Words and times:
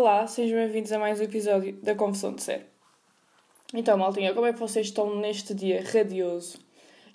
Olá, 0.00 0.26
sejam 0.26 0.56
bem-vindos 0.56 0.90
a 0.92 0.98
mais 0.98 1.20
um 1.20 1.24
episódio 1.24 1.74
da 1.82 1.94
Confissão 1.94 2.34
de 2.34 2.42
Ser. 2.42 2.64
Então, 3.74 3.98
maltinha, 3.98 4.32
como 4.32 4.46
é 4.46 4.52
que 4.54 4.58
vocês 4.58 4.86
estão 4.86 5.14
neste 5.20 5.52
dia 5.52 5.84
radioso? 5.84 6.58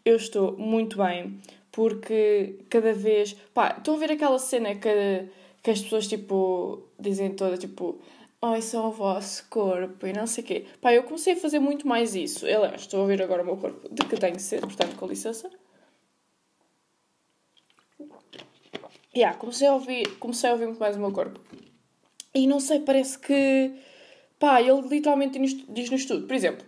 Eu 0.05 0.17
estou 0.17 0.55
muito 0.55 0.95
bem, 0.95 1.41
porque 1.71 2.59
cada 2.69 2.93
vez. 2.93 3.33
Pá, 3.55 3.73
estão 3.75 3.95
a 3.95 3.97
ver 3.97 4.11
aquela 4.11 4.37
cena 4.37 4.75
que, 4.75 5.27
que 5.63 5.71
as 5.71 5.81
pessoas, 5.81 6.07
tipo, 6.07 6.87
dizem 6.99 7.33
toda, 7.33 7.57
tipo, 7.57 7.99
ai, 8.39 8.61
são 8.61 8.89
o 8.89 8.91
vosso 8.91 9.49
corpo 9.49 10.05
e 10.05 10.13
não 10.13 10.27
sei 10.27 10.43
o 10.43 10.47
quê. 10.47 10.65
Pá, 10.79 10.93
eu 10.93 11.01
comecei 11.01 11.33
a 11.33 11.37
fazer 11.37 11.57
muito 11.57 11.87
mais 11.87 12.13
isso. 12.13 12.45
Aliás, 12.45 12.81
estou 12.81 13.03
a 13.03 13.07
ver 13.07 13.19
agora 13.19 13.41
o 13.41 13.45
meu 13.47 13.57
corpo 13.57 13.89
de 13.91 14.05
que 14.05 14.15
tenho 14.15 14.39
ser, 14.39 14.61
portanto, 14.61 14.95
com 14.95 15.07
licença. 15.07 15.49
Yeah, 19.15 19.35
comecei 19.39 19.67
a 19.67 19.73
ouvir, 19.73 20.19
comecei 20.19 20.51
a 20.51 20.53
ouvir 20.53 20.67
muito 20.67 20.79
mais 20.79 20.95
o 20.95 20.99
meu 20.99 21.11
corpo. 21.11 21.39
E 22.35 22.45
não 22.45 22.59
sei, 22.59 22.81
parece 22.81 23.17
que. 23.17 23.71
Pá, 24.37 24.61
ele 24.61 24.81
literalmente 24.81 25.39
diz-nos 25.69 26.05
tudo. 26.05 26.27
Por 26.27 26.35
exemplo, 26.35 26.65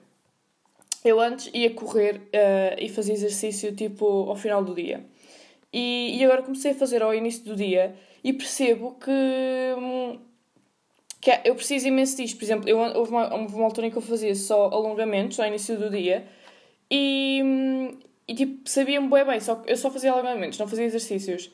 eu 1.04 1.20
antes 1.20 1.50
ia 1.54 1.70
correr 1.74 2.16
uh, 2.16 2.80
e 2.80 2.88
fazia 2.88 3.14
exercício 3.14 3.76
tipo 3.76 4.06
ao 4.06 4.36
final 4.38 4.64
do 4.64 4.74
dia. 4.74 5.06
E, 5.72 6.18
e 6.18 6.24
agora 6.24 6.42
comecei 6.42 6.72
a 6.72 6.76
fazer 6.76 7.04
ao 7.04 7.14
início 7.14 7.44
do 7.44 7.56
dia 7.56 7.94
e 8.24 8.32
percebo 8.32 8.96
que. 8.96 9.12
Hum, 9.78 10.20
que 11.20 11.32
eu 11.44 11.56
preciso 11.56 11.88
imenso 11.88 12.16
disto. 12.16 12.38
Por 12.38 12.46
exemplo, 12.46 12.70
eu, 12.70 12.78
houve, 12.78 13.12
uma, 13.12 13.34
houve 13.36 13.56
uma 13.56 13.66
altura 13.66 13.88
em 13.88 13.92
que 13.92 13.98
eu 13.98 14.02
fazia 14.02 14.34
só 14.36 14.70
alongamentos 14.70 15.40
ao 15.40 15.48
início 15.48 15.78
do 15.78 15.90
dia 15.90 16.26
e, 16.90 17.42
hum, 17.44 17.98
e 18.28 18.36
tipo, 18.36 18.70
sabia-me 18.70 19.10
bem 19.10 19.26
bem, 19.26 19.40
só, 19.40 19.62
eu 19.68 19.76
só 19.76 19.92
fazia 19.92 20.12
alongamentos, 20.12 20.58
não 20.58 20.68
fazia 20.68 20.86
exercícios. 20.86 21.52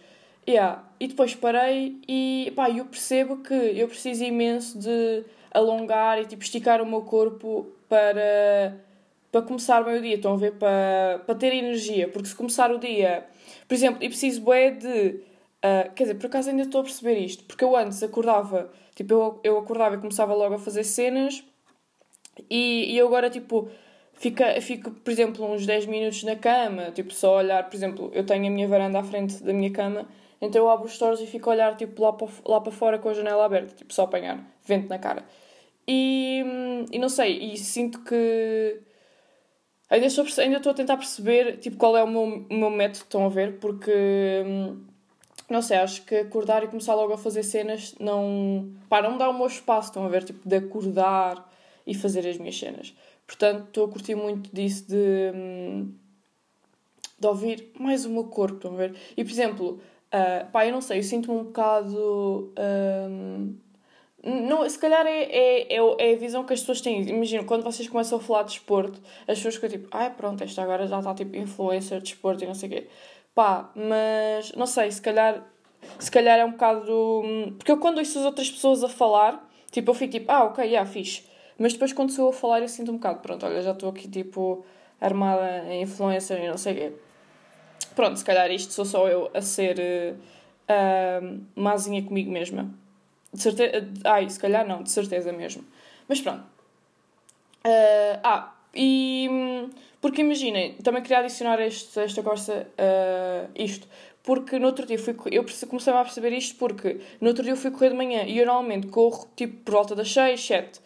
Yeah. 0.47 0.83
E 0.99 1.07
depois 1.07 1.35
parei 1.35 1.99
e 2.07 2.51
pá, 2.55 2.69
eu 2.69 2.85
percebo 2.85 3.37
que 3.37 3.53
eu 3.53 3.87
preciso 3.87 4.23
imenso 4.23 4.77
de 4.77 5.23
alongar 5.51 6.21
e 6.21 6.25
tipo, 6.25 6.43
esticar 6.43 6.81
o 6.81 6.85
meu 6.85 7.01
corpo 7.01 7.67
para, 7.87 8.77
para 9.31 9.41
começar 9.41 9.81
o 9.81 9.85
meu 9.85 10.01
dia. 10.01 10.15
Estão 10.15 10.33
a 10.33 10.37
ver? 10.37 10.53
Para, 10.53 11.21
para 11.25 11.35
ter 11.35 11.53
energia. 11.53 12.07
Porque 12.07 12.27
se 12.27 12.35
começar 12.35 12.71
o 12.71 12.77
dia, 12.77 13.25
por 13.67 13.73
exemplo, 13.73 14.03
e 14.03 14.09
preciso 14.09 14.41
bué 14.41 14.71
de. 14.71 15.21
Uh, 15.63 15.93
quer 15.95 16.03
dizer, 16.03 16.15
por 16.15 16.25
acaso 16.25 16.49
ainda 16.49 16.63
estou 16.63 16.81
a 16.81 16.83
perceber 16.83 17.17
isto, 17.19 17.45
porque 17.45 17.63
eu 17.63 17.73
antes 17.77 18.03
acordava, 18.03 18.69
tipo, 18.95 19.13
eu, 19.13 19.39
eu 19.45 19.57
acordava 19.57 19.95
e 19.95 19.97
começava 19.97 20.33
logo 20.33 20.55
a 20.55 20.59
fazer 20.59 20.83
cenas 20.83 21.41
e, 22.49 22.93
e 22.93 22.97
eu 22.97 23.07
agora, 23.07 23.29
tipo, 23.29 23.69
fica, 24.13 24.59
fico, 24.61 24.91
por 24.91 25.11
exemplo, 25.11 25.45
uns 25.51 25.65
10 25.65 25.85
minutos 25.85 26.23
na 26.23 26.35
cama, 26.35 26.91
tipo, 26.91 27.13
só 27.13 27.37
olhar, 27.37 27.63
por 27.69 27.75
exemplo, 27.75 28.11
eu 28.13 28.25
tenho 28.25 28.47
a 28.47 28.49
minha 28.49 28.67
varanda 28.67 28.99
à 28.99 29.03
frente 29.03 29.41
da 29.43 29.53
minha 29.53 29.71
cama 29.71 30.05
então 30.43 30.61
eu 30.61 30.69
abro 30.69 30.85
os 30.85 30.93
stores 30.93 31.21
e 31.21 31.25
fico 31.25 31.49
a 31.49 31.53
olhar 31.53 31.77
tipo, 31.77 32.01
lá, 32.01 32.11
para, 32.11 32.27
lá 32.45 32.59
para 32.59 32.71
fora 32.71 32.99
com 32.99 33.09
a 33.09 33.13
janela 33.13 33.45
aberta, 33.45 33.73
tipo, 33.75 33.93
só 33.93 34.03
apanhar 34.03 34.45
vento 34.65 34.89
na 34.89 34.99
cara. 34.99 35.25
E, 35.87 36.43
e 36.91 36.99
não 36.99 37.09
sei, 37.09 37.53
e 37.53 37.57
sinto 37.57 38.01
que. 38.03 38.81
Ainda 39.89 40.07
estou, 40.07 40.25
ainda 40.39 40.57
estou 40.57 40.71
a 40.71 40.75
tentar 40.75 40.97
perceber 40.97 41.57
tipo, 41.57 41.77
qual 41.77 41.95
é 41.95 42.03
o 42.03 42.07
meu, 42.07 42.45
o 42.49 42.53
meu 42.53 42.69
método, 42.69 43.03
estão 43.03 43.25
a 43.25 43.29
ver? 43.29 43.57
Porque. 43.59 43.91
Não 45.49 45.61
sei, 45.61 45.77
acho 45.77 46.03
que 46.03 46.15
acordar 46.15 46.63
e 46.63 46.67
começar 46.67 46.95
logo 46.95 47.13
a 47.13 47.17
fazer 47.17 47.43
cenas 47.43 47.95
não. 47.99 48.71
Pá, 48.89 49.01
não 49.01 49.13
me 49.13 49.17
dá 49.17 49.29
o 49.29 49.33
meu 49.33 49.47
espaço, 49.47 49.89
estão 49.89 50.05
a 50.05 50.09
ver? 50.09 50.23
Tipo, 50.23 50.47
de 50.47 50.55
acordar 50.57 51.49
e 51.87 51.93
fazer 51.93 52.27
as 52.27 52.37
minhas 52.37 52.57
cenas. 52.57 52.93
Portanto, 53.27 53.67
estou 53.67 53.85
a 53.85 53.89
curtir 53.89 54.15
muito 54.15 54.53
disso 54.53 54.87
de. 54.89 55.31
de 57.19 57.27
ouvir 57.27 57.71
mais 57.79 58.05
o 58.05 58.09
meu 58.09 58.25
corpo, 58.25 58.55
estão 58.55 58.73
a 58.73 58.77
ver? 58.77 58.95
E, 59.15 59.23
por 59.23 59.31
exemplo, 59.31 59.81
Uh, 60.13 60.45
pá, 60.51 60.65
eu 60.67 60.71
não 60.71 60.81
sei, 60.81 60.99
eu 60.99 61.03
sinto-me 61.03 61.39
um 61.39 61.43
bocado. 61.45 62.53
Um, 62.59 63.55
não, 64.23 64.67
se 64.69 64.77
calhar 64.77 65.05
é, 65.07 65.23
é, 65.23 65.75
é, 65.75 65.77
é, 65.99 66.13
a 66.13 66.17
visão 66.17 66.43
que 66.45 66.53
as 66.53 66.59
pessoas 66.59 66.81
têm. 66.81 67.01
Imagina, 67.09 67.43
quando 67.43 67.63
vocês 67.63 67.89
começam 67.89 68.19
a 68.19 68.21
falar 68.21 68.43
de 68.43 68.51
desporto, 68.51 69.01
as 69.27 69.37
pessoas 69.39 69.55
ficam 69.55 69.69
tipo, 69.69 69.87
ah, 69.91 70.09
pronto, 70.11 70.43
esta 70.43 70.61
agora 70.61 70.85
já 70.87 70.99
está 70.99 71.15
tipo 71.15 71.35
influencer 71.35 71.97
de 71.97 72.05
desporto 72.11 72.43
e 72.43 72.47
não 72.47 72.53
sei 72.53 72.69
o 72.69 72.71
quê. 72.71 72.87
Pá, 73.33 73.71
mas 73.75 74.53
não 74.53 74.67
sei, 74.67 74.91
se 74.91 75.01
calhar, 75.01 75.43
se 75.99 76.11
calhar 76.11 76.39
é 76.39 76.45
um 76.45 76.51
bocado. 76.51 77.23
Porque 77.57 77.71
eu 77.71 77.79
quando 77.79 77.97
ouço 77.97 78.19
as 78.19 78.25
outras 78.25 78.51
pessoas 78.51 78.83
a 78.83 78.89
falar, 78.89 79.49
tipo, 79.71 79.89
eu 79.91 79.95
fico 79.95 80.11
tipo, 80.11 80.31
ah, 80.31 80.43
ok, 80.45 80.63
já, 80.65 80.69
yeah, 80.69 80.89
fixe. 80.89 81.23
Mas 81.57 81.73
depois 81.73 81.91
quando 81.91 82.11
sou 82.11 82.25
eu 82.25 82.29
a 82.29 82.33
falar, 82.33 82.61
eu 82.61 82.67
sinto 82.67 82.91
um 82.91 82.95
bocado, 82.95 83.19
pronto, 83.19 83.45
olha, 83.45 83.61
já 83.61 83.71
estou 83.71 83.89
aqui 83.89 84.07
tipo 84.07 84.63
armada 85.01 85.65
em 85.67 85.81
influencer 85.83 86.43
e 86.43 86.47
não 86.47 86.57
sei 86.57 86.73
o 86.73 86.75
quê. 86.75 86.93
Pronto, 87.95 88.17
se 88.17 88.25
calhar 88.25 88.49
isto 88.51 88.73
sou 88.73 88.85
só 88.85 89.07
eu 89.07 89.29
a 89.33 89.41
ser 89.41 89.79
uh, 89.79 91.41
mazinha 91.55 92.03
comigo 92.03 92.31
mesma. 92.31 92.69
De 93.33 93.41
certeza. 93.41 93.87
Ai, 94.03 94.29
se 94.29 94.39
calhar 94.39 94.67
não, 94.67 94.83
de 94.83 94.91
certeza 94.91 95.31
mesmo. 95.31 95.63
Mas 96.07 96.21
pronto. 96.21 96.43
Uh, 97.65 98.19
ah, 98.23 98.53
e. 98.75 99.29
Porque 100.01 100.21
imaginem, 100.21 100.73
também 100.83 101.01
queria 101.01 101.19
adicionar 101.19 101.61
este, 101.61 101.97
esta 101.99 102.21
conversa 102.21 102.67
uh, 102.67 103.49
isto. 103.55 103.87
Porque 104.21 104.59
no 104.59 104.67
outro 104.67 104.85
dia 104.85 104.99
fui. 104.99 105.15
Eu 105.31 105.45
comecei 105.67 105.93
a 105.93 106.03
perceber 106.03 106.33
isto 106.33 106.57
porque 106.57 106.99
no 107.21 107.29
outro 107.29 107.43
dia 107.43 107.53
eu 107.53 107.57
fui 107.57 107.71
correr 107.71 107.89
de 107.89 107.95
manhã 107.95 108.23
e 108.23 108.37
eu 108.37 108.45
normalmente 108.45 108.87
corro 108.87 109.27
tipo 109.35 109.57
por 109.63 109.73
volta 109.73 109.95
das 109.95 110.11
6, 110.11 110.45
7. 110.45 110.81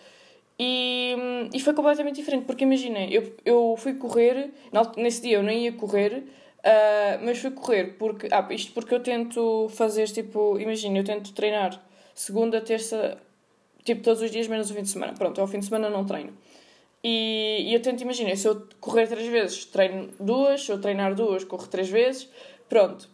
E, 0.59 1.15
e 1.53 1.59
foi 1.59 1.73
completamente 1.73 2.15
diferente, 2.15 2.45
porque 2.45 2.63
imaginem, 2.63 3.13
eu, 3.13 3.31
eu 3.45 3.75
fui 3.77 3.93
correr, 3.93 4.51
nesse 4.97 5.21
dia 5.21 5.37
eu 5.37 5.43
não 5.43 5.51
ia 5.51 5.71
correr, 5.71 6.23
Uh, 6.59 7.23
mas 7.23 7.37
fui 7.39 7.51
correr 7.51 7.95
porque. 7.97 8.27
Ah, 8.31 8.45
isto 8.51 8.73
porque 8.73 8.93
eu 8.93 8.99
tento 8.99 9.67
fazer 9.69 10.07
tipo. 10.07 10.59
Imagina, 10.59 10.97
eu 10.97 11.03
tento 11.03 11.33
treinar 11.33 11.81
segunda, 12.13 12.59
terça, 12.59 13.17
tipo 13.83 14.01
todos 14.01 14.21
os 14.21 14.31
dias, 14.31 14.47
menos 14.47 14.71
o 14.71 14.73
fim 14.73 14.81
de 14.81 14.89
semana. 14.89 15.13
Pronto, 15.13 15.39
ao 15.39 15.47
fim 15.47 15.59
de 15.59 15.65
semana 15.65 15.89
não 15.89 16.05
treino. 16.05 16.33
E, 17.03 17.63
e 17.67 17.73
eu 17.73 17.81
tento, 17.81 18.01
imagina, 18.01 18.35
se 18.35 18.47
eu 18.47 18.67
correr 18.81 19.07
três 19.07 19.27
vezes, 19.27 19.65
treino 19.65 20.09
duas, 20.19 20.65
se 20.65 20.71
eu 20.71 20.81
treinar 20.81 21.13
duas, 21.15 21.43
corro 21.43 21.67
três 21.67 21.89
vezes. 21.89 22.29
Pronto. 22.67 23.07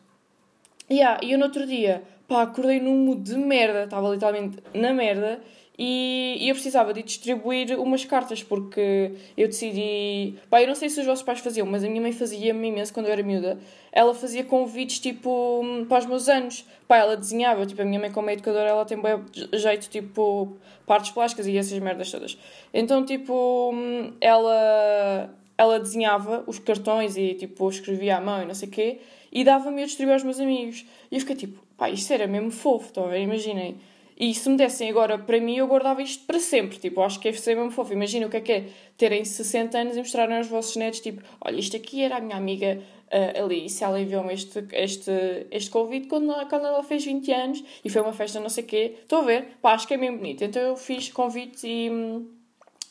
Yeah, 0.90 1.20
e 1.24 1.32
eu 1.32 1.38
no 1.38 1.46
outro 1.46 1.66
dia, 1.66 2.03
pá, 2.28 2.44
acordei 2.44 2.80
num 2.80 2.98
mood 3.06 3.22
de 3.22 3.38
merda, 3.38 3.84
estava 3.84 4.09
literalmente 4.09 4.58
na 4.74 4.94
merda 4.94 5.42
e, 5.78 6.38
e, 6.39 6.50
eu 6.50 6.53
precisava 6.53 6.94
de 6.94 7.01
distribuir 7.01 7.79
umas 7.79 8.06
cartas 8.06 8.44
porque 8.44 9.11
eu 9.35 9.47
decidi. 9.47 10.35
Pá, 10.50 10.61
eu 10.61 10.67
não 10.67 10.75
sei 10.75 10.88
se 10.88 11.00
os 11.00 11.06
vossos 11.06 11.23
pais 11.23 11.39
faziam, 11.39 11.66
mas 11.66 11.84
a 11.84 11.88
minha 11.88 12.01
mãe 12.01 12.11
fazia-me 12.11 12.67
imenso 12.67 12.94
quando 12.94 13.07
eu 13.07 13.11
era 13.11 13.23
miúda. 13.23 13.57
Ela 13.91 14.13
fazia 14.13 14.44
convites 14.44 15.00
tipo 15.00 15.63
para 15.89 16.00
os 16.00 16.06
meus 16.06 16.29
anos. 16.29 16.63
Pá, 16.88 16.97
ela 16.97 17.17
desenhava, 17.17 17.66
tipo, 17.66 17.81
a 17.81 17.85
minha 17.85 18.00
mãe, 18.00 18.11
como 18.11 18.29
é 18.29 18.34
educadora, 18.34 18.69
ela 18.69 18.85
tem 18.85 19.01
bem 19.01 19.19
jeito, 19.53 19.89
tipo, 19.89 20.57
partes 20.85 21.11
plásticas 21.11 21.47
e 21.47 21.57
essas 21.57 21.79
merdas 21.79 22.11
todas. 22.11 22.38
Então, 22.72 23.03
tipo, 23.03 23.73
ela, 24.22 25.29
ela 25.57 25.79
desenhava 25.79 26.44
os 26.45 26.59
cartões 26.59 27.17
e, 27.17 27.34
tipo, 27.34 27.67
escrevia 27.67 28.17
à 28.17 28.22
mão 28.22 28.44
e 28.44 28.45
não 28.45 28.53
sei 28.53 28.67
o 28.67 28.72
quê 28.72 29.00
e 29.34 29.44
dava-me 29.44 29.81
a 29.81 29.85
distribuir 29.88 30.13
aos 30.13 30.23
meus 30.23 30.40
amigos. 30.40 30.85
E 31.09 31.16
eu 31.16 31.19
fiquei 31.19 31.35
tipo, 31.35 31.59
pá, 31.75 31.90
isto 31.90 32.13
era 32.13 32.28
mesmo 32.28 32.51
fofo, 32.51 32.85
estão 32.85 33.05
a 33.05 33.07
ver? 33.07 33.22
Imaginem 33.22 33.78
e 34.18 34.34
se 34.34 34.50
me 34.50 34.57
dessem 34.57 34.90
agora 34.90 35.18
para 35.18 35.40
mim, 35.40 35.57
eu 35.57 35.68
guardava 35.68 36.01
isto 36.01 36.25
para 36.25 36.40
sempre. 36.40 36.78
Tipo, 36.78 37.01
acho 37.01 37.19
que 37.19 37.28
é 37.28 37.34
ser 37.34 37.56
mesmo 37.56 37.72
fofo. 37.72 37.94
Imagina 37.94 38.28
o 38.28 38.29
que 38.29 38.38
é 38.38 38.41
que 38.41 38.51
é 38.51 38.66
terem 38.97 39.25
60 39.25 39.78
anos 39.78 39.96
e 39.96 40.00
mostrarem 40.00 40.38
aos 40.38 40.47
vossos 40.47 40.75
netos, 40.75 41.00
tipo, 41.00 41.22
olha, 41.41 41.59
isto 41.59 41.75
aqui 41.75 42.03
era 42.03 42.18
a 42.18 42.22
minha 42.22 42.38
amiga 42.38 42.79
uh, 43.13 43.44
Alice, 43.44 43.84
ela 43.84 44.00
enviou-me 44.00 44.34
este, 44.34 44.66
este, 44.72 45.12
este 45.52 45.69
convite 45.69 46.07
quando, 46.07 46.34
quando 46.47 46.66
ela 46.66 46.84
fez 46.84 47.06
20 47.06 47.31
anos 47.31 47.63
e 47.84 47.90
foi 47.90 48.02
uma 48.02 48.13
festa 48.13 48.40
não 48.40 48.50
sei 48.50 48.63
o 48.63 48.68
quê. 48.68 48.96
Estou 49.02 49.19
a 49.19 49.23
ver? 49.23 49.57
Pá, 49.62 49.73
acho 49.73 49.88
que 49.88 49.94
é 49.94 49.97
mesmo 49.97 50.17
bonito. 50.17 50.43
Então 50.43 50.61
eu 50.61 50.76
fiz 50.76 51.09
convites 51.09 51.64
e... 51.64 51.90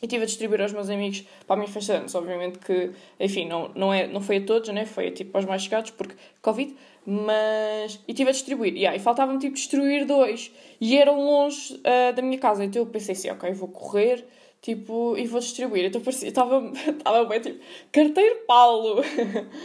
E 0.00 0.06
estive 0.06 0.24
a 0.24 0.26
distribuir 0.26 0.60
aos 0.60 0.72
meus 0.72 0.90
amigos 0.90 1.24
para 1.46 1.54
a 1.54 1.56
minha 1.56 1.70
festa 1.70 1.92
de 1.92 1.98
anos. 2.00 2.14
Obviamente 2.16 2.58
que, 2.58 2.90
enfim, 3.20 3.46
não, 3.46 3.70
não, 3.72 3.94
é, 3.94 4.04
não 4.08 4.20
foi 4.20 4.38
a 4.38 4.44
todos, 4.44 4.68
né? 4.70 4.84
foi 4.84 5.12
tipo 5.12 5.38
aos 5.38 5.46
mais 5.46 5.62
chegados, 5.62 5.92
porque 5.92 6.16
Covid. 6.40 6.74
Mas. 7.04 8.00
E 8.06 8.12
estive 8.12 8.30
a 8.30 8.32
distribuir. 8.32 8.74
Yeah, 8.74 8.96
e 8.96 9.00
faltava-me 9.00 9.38
tipo 9.38 9.54
destruir 9.54 10.04
dois. 10.06 10.52
E 10.80 10.96
eram 10.96 11.24
longe 11.24 11.74
uh, 11.74 12.14
da 12.14 12.22
minha 12.22 12.38
casa. 12.38 12.64
Então 12.64 12.82
eu 12.82 12.86
pensei 12.86 13.14
assim, 13.14 13.30
ok, 13.30 13.52
vou 13.52 13.68
correr 13.68 14.26
tipo, 14.60 15.16
e 15.16 15.26
vou 15.26 15.40
distribuir. 15.40 15.86
Então 15.86 16.00
parecia, 16.00 16.28
estava, 16.28 16.72
estava 16.74 17.24
bem 17.26 17.40
tipo, 17.40 17.60
carteiro 17.90 18.40
Paulo. 18.46 19.02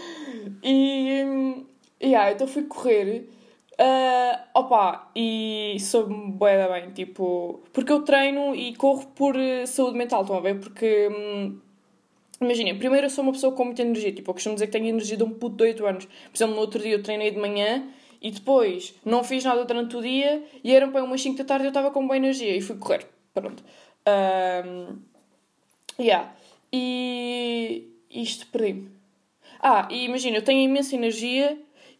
e. 0.63 1.65
Yeah, 2.01 2.31
então 2.31 2.47
fui 2.47 2.63
correr 2.63 3.27
Uh, 3.79 4.35
opa, 4.55 5.11
e 5.15 5.77
sou-me 5.79 6.31
bué 6.31 6.67
bem, 6.67 6.91
tipo... 6.93 7.61
Porque 7.71 7.91
eu 7.91 8.01
treino 8.01 8.55
e 8.55 8.75
corro 8.75 9.05
por 9.09 9.35
uh, 9.35 9.67
saúde 9.67 9.95
mental, 9.95 10.21
estão 10.21 10.37
a 10.37 10.39
ver? 10.39 10.59
Porque... 10.59 11.07
Hum, 11.09 11.59
Imaginem, 12.39 12.77
primeiro 12.77 13.07
eu 13.07 13.09
sou 13.09 13.23
uma 13.23 13.33
pessoa 13.33 13.53
com 13.53 13.65
muita 13.65 13.81
energia, 13.81 14.11
tipo, 14.11 14.29
eu 14.29 14.33
costumo 14.33 14.55
dizer 14.55 14.67
que 14.67 14.71
tenho 14.73 14.87
energia 14.87 15.17
de 15.17 15.23
um 15.23 15.31
puto 15.31 15.55
de 15.55 15.63
8 15.63 15.85
anos. 15.85 16.05
Por 16.05 16.35
exemplo, 16.35 16.55
no 16.55 16.61
outro 16.61 16.79
dia 16.79 16.91
eu 16.91 17.03
treinei 17.03 17.31
de 17.31 17.39
manhã 17.39 17.87
e 18.21 18.31
depois 18.31 18.93
não 19.03 19.23
fiz 19.23 19.43
nada 19.43 19.65
durante 19.65 19.95
o 19.95 20.01
dia 20.01 20.43
e 20.63 20.73
eram 20.73 20.91
para 20.91 21.03
umas 21.03 21.21
5 21.21 21.37
da 21.37 21.43
tarde 21.43 21.65
eu 21.65 21.69
estava 21.69 21.91
com 21.91 22.05
boa 22.05 22.17
energia 22.17 22.55
e 22.55 22.61
fui 22.61 22.77
correr. 22.77 23.07
Pronto. 23.33 23.63
Um, 24.07 24.97
yeah. 25.99 26.33
E 26.71 27.87
isto 28.09 28.47
perdi-me. 28.47 28.91
Ah, 29.59 29.87
e 29.91 30.05
imagina, 30.05 30.37
eu 30.37 30.43
tenho 30.43 30.61
imensa 30.61 30.95
energia 30.95 31.57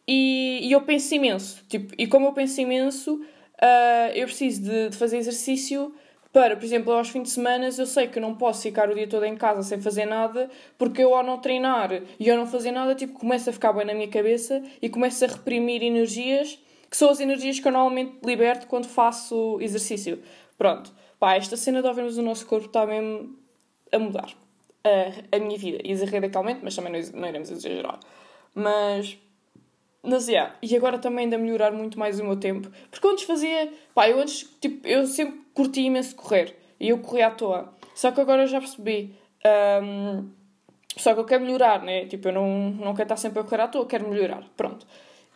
e, 0.08 0.60
e 0.64 0.72
eu 0.72 0.82
penso 0.82 1.14
imenso. 1.16 1.64
Tipo, 1.68 1.94
e 1.98 2.08
como 2.08 2.28
eu 2.28 2.34
penso 2.34 2.62
imenso, 2.62 3.16
uh, 3.16 4.12
eu 4.14 4.26
preciso 4.28 4.64
de, 4.64 4.90
de, 4.90 4.98
fazer 4.98 5.18
exercício 5.18 5.94
para, 6.38 6.56
por 6.56 6.64
exemplo, 6.64 6.94
aos 6.94 7.10
fins 7.10 7.24
de 7.24 7.30
semana 7.32 7.68
eu 7.76 7.86
sei 7.88 8.08
que 8.08 8.20
não 8.20 8.36
posso 8.36 8.62
ficar 8.62 8.88
o 8.92 8.94
dia 8.94 9.08
todo 9.08 9.26
em 9.26 9.36
casa 9.36 9.64
sem 9.64 9.82
fazer 9.82 10.06
nada, 10.06 10.52
porque 10.78 11.02
eu 11.02 11.16
ao 11.16 11.24
não 11.24 11.40
treinar 11.40 11.90
e 12.20 12.30
ao 12.30 12.38
não 12.38 12.46
fazer 12.46 12.70
nada, 12.70 12.94
tipo, 12.94 13.18
começo 13.18 13.50
a 13.50 13.54
ficar 13.54 13.74
bem 13.74 13.84
na 13.84 13.96
minha 13.96 14.08
cabeça 14.08 14.62
e 14.80 14.88
começo 14.88 15.26
a 15.26 15.28
reprimir 15.28 15.82
energias 15.82 16.60
que 16.92 16.96
são 16.96 17.10
as 17.10 17.20
energias 17.20 17.60
que 17.60 17.68
eu 17.68 17.72
normalmente 17.72 18.20
liberto 18.24 18.68
quando 18.68 18.86
faço 18.86 19.58
exercício. 19.62 20.22
Pronto, 20.60 20.94
pá, 21.20 21.34
esta 21.34 21.58
cena 21.58 21.82
de 21.82 21.88
ouvirmos 21.88 22.20
o 22.20 22.22
nosso 22.22 22.46
corpo 22.46 22.68
está 22.68 22.86
mesmo 22.86 23.36
a 23.92 23.98
mudar 23.98 24.30
a, 24.84 25.36
a 25.36 25.40
minha 25.40 25.58
vida. 25.58 25.80
E 25.84 25.96
radicalmente, 26.06 26.60
mas 26.62 26.76
também 26.76 26.94
não, 26.94 27.20
não 27.20 27.28
iremos 27.28 27.50
exagerar. 27.50 28.00
Mas 28.54 29.18
mas, 30.04 30.28
yeah. 30.28 30.56
E 30.62 30.76
agora 30.76 30.98
também 30.98 31.26
ainda 31.26 31.38
melhorar 31.38 31.72
muito 31.72 32.00
mais 32.00 32.20
o 32.20 32.24
meu 32.24 32.38
tempo. 32.38 32.70
Porque 32.90 33.08
antes 33.08 33.26
fazia. 33.26 33.72
Pá, 33.94 34.10
eu 34.10 34.20
antes, 34.20 34.48
tipo, 34.62 34.88
eu 34.88 35.06
sempre 35.06 35.42
curti 35.54 35.82
imenso 35.82 36.16
correr. 36.16 36.56
E 36.80 36.90
eu 36.90 37.00
corria 37.00 37.28
à 37.28 37.32
toa. 37.32 37.74
Só 37.94 38.12
que 38.12 38.22
agora 38.22 38.44
eu 38.44 38.48
já 38.48 38.60
percebi. 38.60 39.16
Um, 39.84 40.30
só 40.96 41.14
que 41.14 41.20
eu 41.20 41.26
quero 41.26 41.44
melhorar, 41.44 41.84
né? 41.84 42.06
Tipo, 42.06 42.30
eu 42.30 42.34
não, 42.34 42.72
não 42.72 42.94
quero 42.94 43.04
estar 43.04 43.18
sempre 43.18 43.40
a 43.40 43.44
correr 43.44 43.62
à 43.62 43.68
toa, 43.68 43.86
quero 43.86 44.10
melhorar. 44.10 44.44
Pronto. 44.56 44.86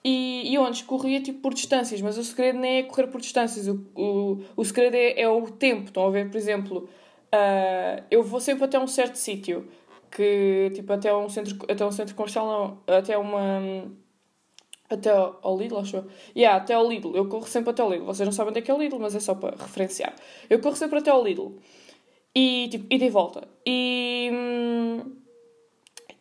E, 0.03 0.51
e 0.51 0.57
antes 0.57 0.81
corria 0.81 1.21
tipo 1.21 1.41
por 1.41 1.53
distâncias, 1.53 2.01
mas 2.01 2.17
o 2.17 2.23
segredo 2.23 2.57
nem 2.57 2.79
é 2.79 2.83
correr 2.83 3.07
por 3.07 3.21
distâncias. 3.21 3.67
O, 3.67 3.85
o, 3.95 4.43
o 4.55 4.65
segredo 4.65 4.95
é, 4.95 5.21
é 5.21 5.29
o 5.29 5.43
tempo. 5.51 5.85
Estão 5.85 6.05
a 6.07 6.09
ver, 6.11 6.29
por 6.29 6.37
exemplo, 6.37 6.89
uh, 7.33 8.03
eu 8.09 8.23
vou 8.23 8.39
sempre 8.39 8.65
até 8.65 8.79
um 8.79 8.87
certo 8.87 9.15
sítio. 9.15 9.67
Que, 10.09 10.71
tipo, 10.75 10.91
até 10.91 11.15
um 11.15 11.29
centro, 11.29 11.57
até 11.69 11.85
um 11.85 11.91
centro 11.91 12.15
comercial, 12.15 12.45
não, 12.45 12.95
até 12.97 13.17
uma 13.17 13.89
até 14.95 15.09
ao 15.09 15.57
Lidl, 15.57 15.77
acho 15.77 15.97
eu. 15.97 16.05
Yeah, 16.35 16.61
até 16.61 16.73
ao 16.73 16.87
Lidl. 16.87 17.15
Eu 17.15 17.27
corro 17.27 17.47
sempre 17.47 17.71
até 17.71 17.81
ao 17.81 17.89
Lidl. 17.91 18.05
Vocês 18.05 18.25
não 18.25 18.33
sabem 18.33 18.51
onde 18.51 18.59
é 18.59 18.61
que 18.61 18.71
é 18.71 18.73
o 18.73 18.77
Lidl, 18.77 18.99
mas 18.99 19.15
é 19.15 19.19
só 19.19 19.35
para 19.35 19.55
referenciar. 19.55 20.13
Eu 20.49 20.59
corro 20.59 20.75
sempre 20.75 20.99
até 20.99 21.09
ao 21.11 21.23
Lidl. 21.23 21.53
E, 22.35 22.67
tipo, 22.69 22.93
ida 22.93 23.05
e 23.05 23.09
volta. 23.09 23.47
E... 23.65 24.29
Hum, 24.33 25.15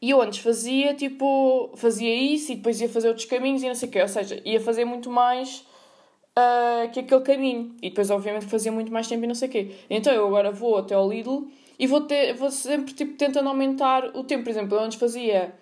e 0.02 0.11
eu 0.11 0.20
antes 0.22 0.38
fazia, 0.40 0.94
tipo... 0.94 1.70
Fazia 1.76 2.14
isso 2.14 2.52
e 2.52 2.56
depois 2.56 2.81
ia 2.81 2.88
fazer 2.88 3.08
outros 3.08 3.26
caminhos 3.26 3.62
e 3.62 3.69
não 3.69 3.75
sei 3.75 3.88
o 3.88 3.93
quê. 3.93 4.00
Ou 4.00 4.08
seja, 4.08 4.40
ia 4.44 4.61
fazer 4.61 4.84
muito 4.84 5.11
mais... 5.11 5.64
Uh, 6.31 6.88
que 6.93 7.00
aquele 7.00 7.20
caminho. 7.23 7.75
E 7.82 7.90
depois, 7.90 8.08
obviamente, 8.11 8.46
fazia 8.46 8.70
muito 8.70 8.93
mais 8.93 9.06
tempo 9.06 9.25
e 9.25 9.26
não 9.26 9.34
sei 9.34 9.49
o 9.49 9.50
quê. 9.50 9.73
Então, 9.90 10.12
eu 10.12 10.26
agora 10.26 10.50
vou 10.50 10.78
até 10.78 10.94
ao 10.94 11.11
Lidl 11.11 11.49
e 11.78 11.87
vou, 11.87 12.02
ter, 12.02 12.34
vou 12.34 12.50
sempre, 12.50 12.93
tipo, 12.94 13.16
tentando 13.16 13.49
aumentar 13.49 14.16
o 14.16 14.23
tempo. 14.23 14.44
Por 14.44 14.50
exemplo, 14.50 14.76
eu 14.76 14.81
antes 14.81 14.99
fazia 14.99 15.55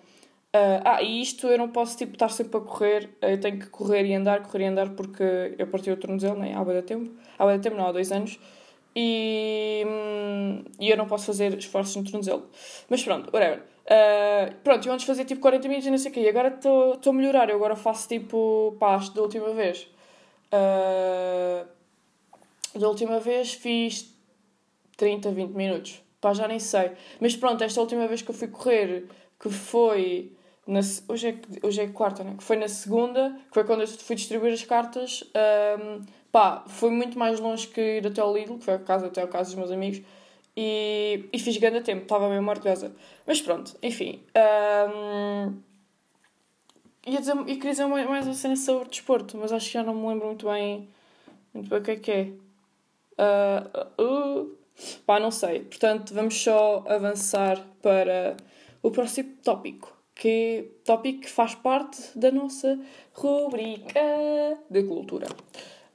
Uh, 0.55 0.81
ah, 0.83 1.03
e 1.03 1.21
isto 1.21 1.45
eu 1.45 1.59
não 1.59 1.69
posso 1.69 1.95
tipo, 1.95 2.13
estar 2.13 2.29
sempre 2.29 2.57
a 2.57 2.61
correr, 2.61 3.09
eu 3.21 3.39
tenho 3.39 3.59
que 3.59 3.67
correr 3.67 4.03
e 4.05 4.15
andar, 4.15 4.41
correr 4.41 4.63
e 4.63 4.67
andar 4.67 4.89
porque 4.95 5.53
eu 5.55 5.67
parti 5.67 5.91
o 5.91 5.97
tornozelo 5.97 6.39
né, 6.39 6.55
há 6.55 6.65
bem 6.65 6.81
tempo, 6.81 7.11
há 7.37 7.59
tempo, 7.59 7.77
não, 7.77 7.85
há 7.85 7.91
dois 7.91 8.11
anos, 8.11 8.39
e, 8.95 9.85
hum, 9.87 10.63
e 10.79 10.89
eu 10.89 10.97
não 10.97 11.05
posso 11.05 11.27
fazer 11.27 11.55
esforços 11.55 11.95
no 11.95 12.03
tornozelo. 12.03 12.49
Mas 12.89 13.03
pronto, 13.03 13.29
whatever. 13.31 13.63
Uh, 13.85 14.55
pronto, 14.63 14.87
eu 14.87 14.93
antes 14.93 15.05
fazia 15.05 15.23
tipo 15.23 15.39
40 15.39 15.67
minutos 15.67 15.87
e 15.87 15.91
não 15.91 15.99
sei 15.99 16.09
o 16.09 16.13
quê, 16.15 16.21
e 16.21 16.29
agora 16.29 16.47
estou 16.47 16.99
a 17.05 17.13
melhorar, 17.13 17.49
eu 17.51 17.55
agora 17.55 17.75
faço 17.75 18.07
tipo, 18.07 18.75
pá, 18.79 18.97
da 18.97 19.21
última 19.21 19.53
vez. 19.53 19.87
Uh, 20.51 21.67
da 22.79 22.87
última 22.87 23.19
vez 23.19 23.53
fiz 23.53 24.11
30, 24.97 25.31
20 25.31 25.51
minutos, 25.51 26.01
pá, 26.19 26.33
já 26.33 26.47
nem 26.47 26.57
sei. 26.57 26.91
Mas 27.19 27.35
pronto, 27.35 27.63
esta 27.63 27.79
última 27.79 28.07
vez 28.07 28.23
que 28.23 28.31
eu 28.31 28.35
fui 28.35 28.47
correr, 28.47 29.05
que 29.39 29.49
foi 29.49 30.31
na, 30.69 30.81
hoje, 31.07 31.29
é, 31.29 31.65
hoje 31.65 31.81
é 31.81 31.87
quarta, 31.87 32.23
né? 32.23 32.35
Que 32.37 32.43
foi 32.43 32.55
na 32.55 32.67
segunda, 32.67 33.35
que 33.47 33.53
foi 33.53 33.63
quando 33.63 33.81
eu 33.81 33.87
fui 33.87 34.15
distribuir 34.15 34.53
as 34.53 34.63
cartas. 34.63 35.23
Um, 35.35 36.05
pá, 36.31 36.63
foi 36.67 36.91
muito 36.91 37.17
mais 37.17 37.39
longe 37.39 37.67
que 37.67 37.81
ir 37.81 38.05
até 38.05 38.21
ao 38.21 38.31
Lidl, 38.31 38.59
que 38.59 38.65
foi 38.65 38.75
a 38.75 38.79
casa, 38.79 39.07
até 39.07 39.21
ao 39.21 39.27
casa 39.27 39.49
dos 39.49 39.55
meus 39.55 39.71
amigos. 39.71 40.01
E, 40.55 41.25
e 41.33 41.39
fiz 41.39 41.57
grande 41.57 41.81
tempo, 41.81 42.03
estava 42.03 42.29
mesmo 42.29 42.47
orgulhosa. 42.51 42.93
Mas 43.25 43.41
pronto, 43.41 43.75
enfim. 43.81 44.21
Um, 44.35 45.59
ia 47.07 47.19
dizer, 47.19 47.35
queria 47.45 47.71
dizer 47.71 47.85
mais 47.87 48.27
uma 48.27 48.33
cena 48.33 48.55
sobre 48.55 48.89
desporto, 48.89 49.37
mas 49.37 49.51
acho 49.51 49.65
que 49.67 49.73
já 49.73 49.83
não 49.83 49.95
me 49.95 50.07
lembro 50.07 50.27
muito 50.27 50.47
bem, 50.47 50.87
muito 51.51 51.67
bem 51.67 51.79
o 51.79 51.81
que 51.81 51.91
é 51.91 51.95
que 51.95 52.11
é. 52.11 52.31
Uh, 53.17 54.03
uh, 54.03 54.57
pá, 55.05 55.19
não 55.19 55.31
sei. 55.31 55.61
Portanto, 55.61 56.13
vamos 56.13 56.39
só 56.39 56.83
avançar 56.87 57.59
para 57.81 58.37
o 58.83 58.91
próximo 58.91 59.33
tópico 59.43 59.98
que 60.19 60.69
tópico 60.83 61.21
que 61.21 61.29
faz 61.29 61.55
parte 61.55 61.97
da 62.13 62.29
nossa 62.29 62.77
rubrica 63.13 64.01
de 64.69 64.83
cultura. 64.83 65.27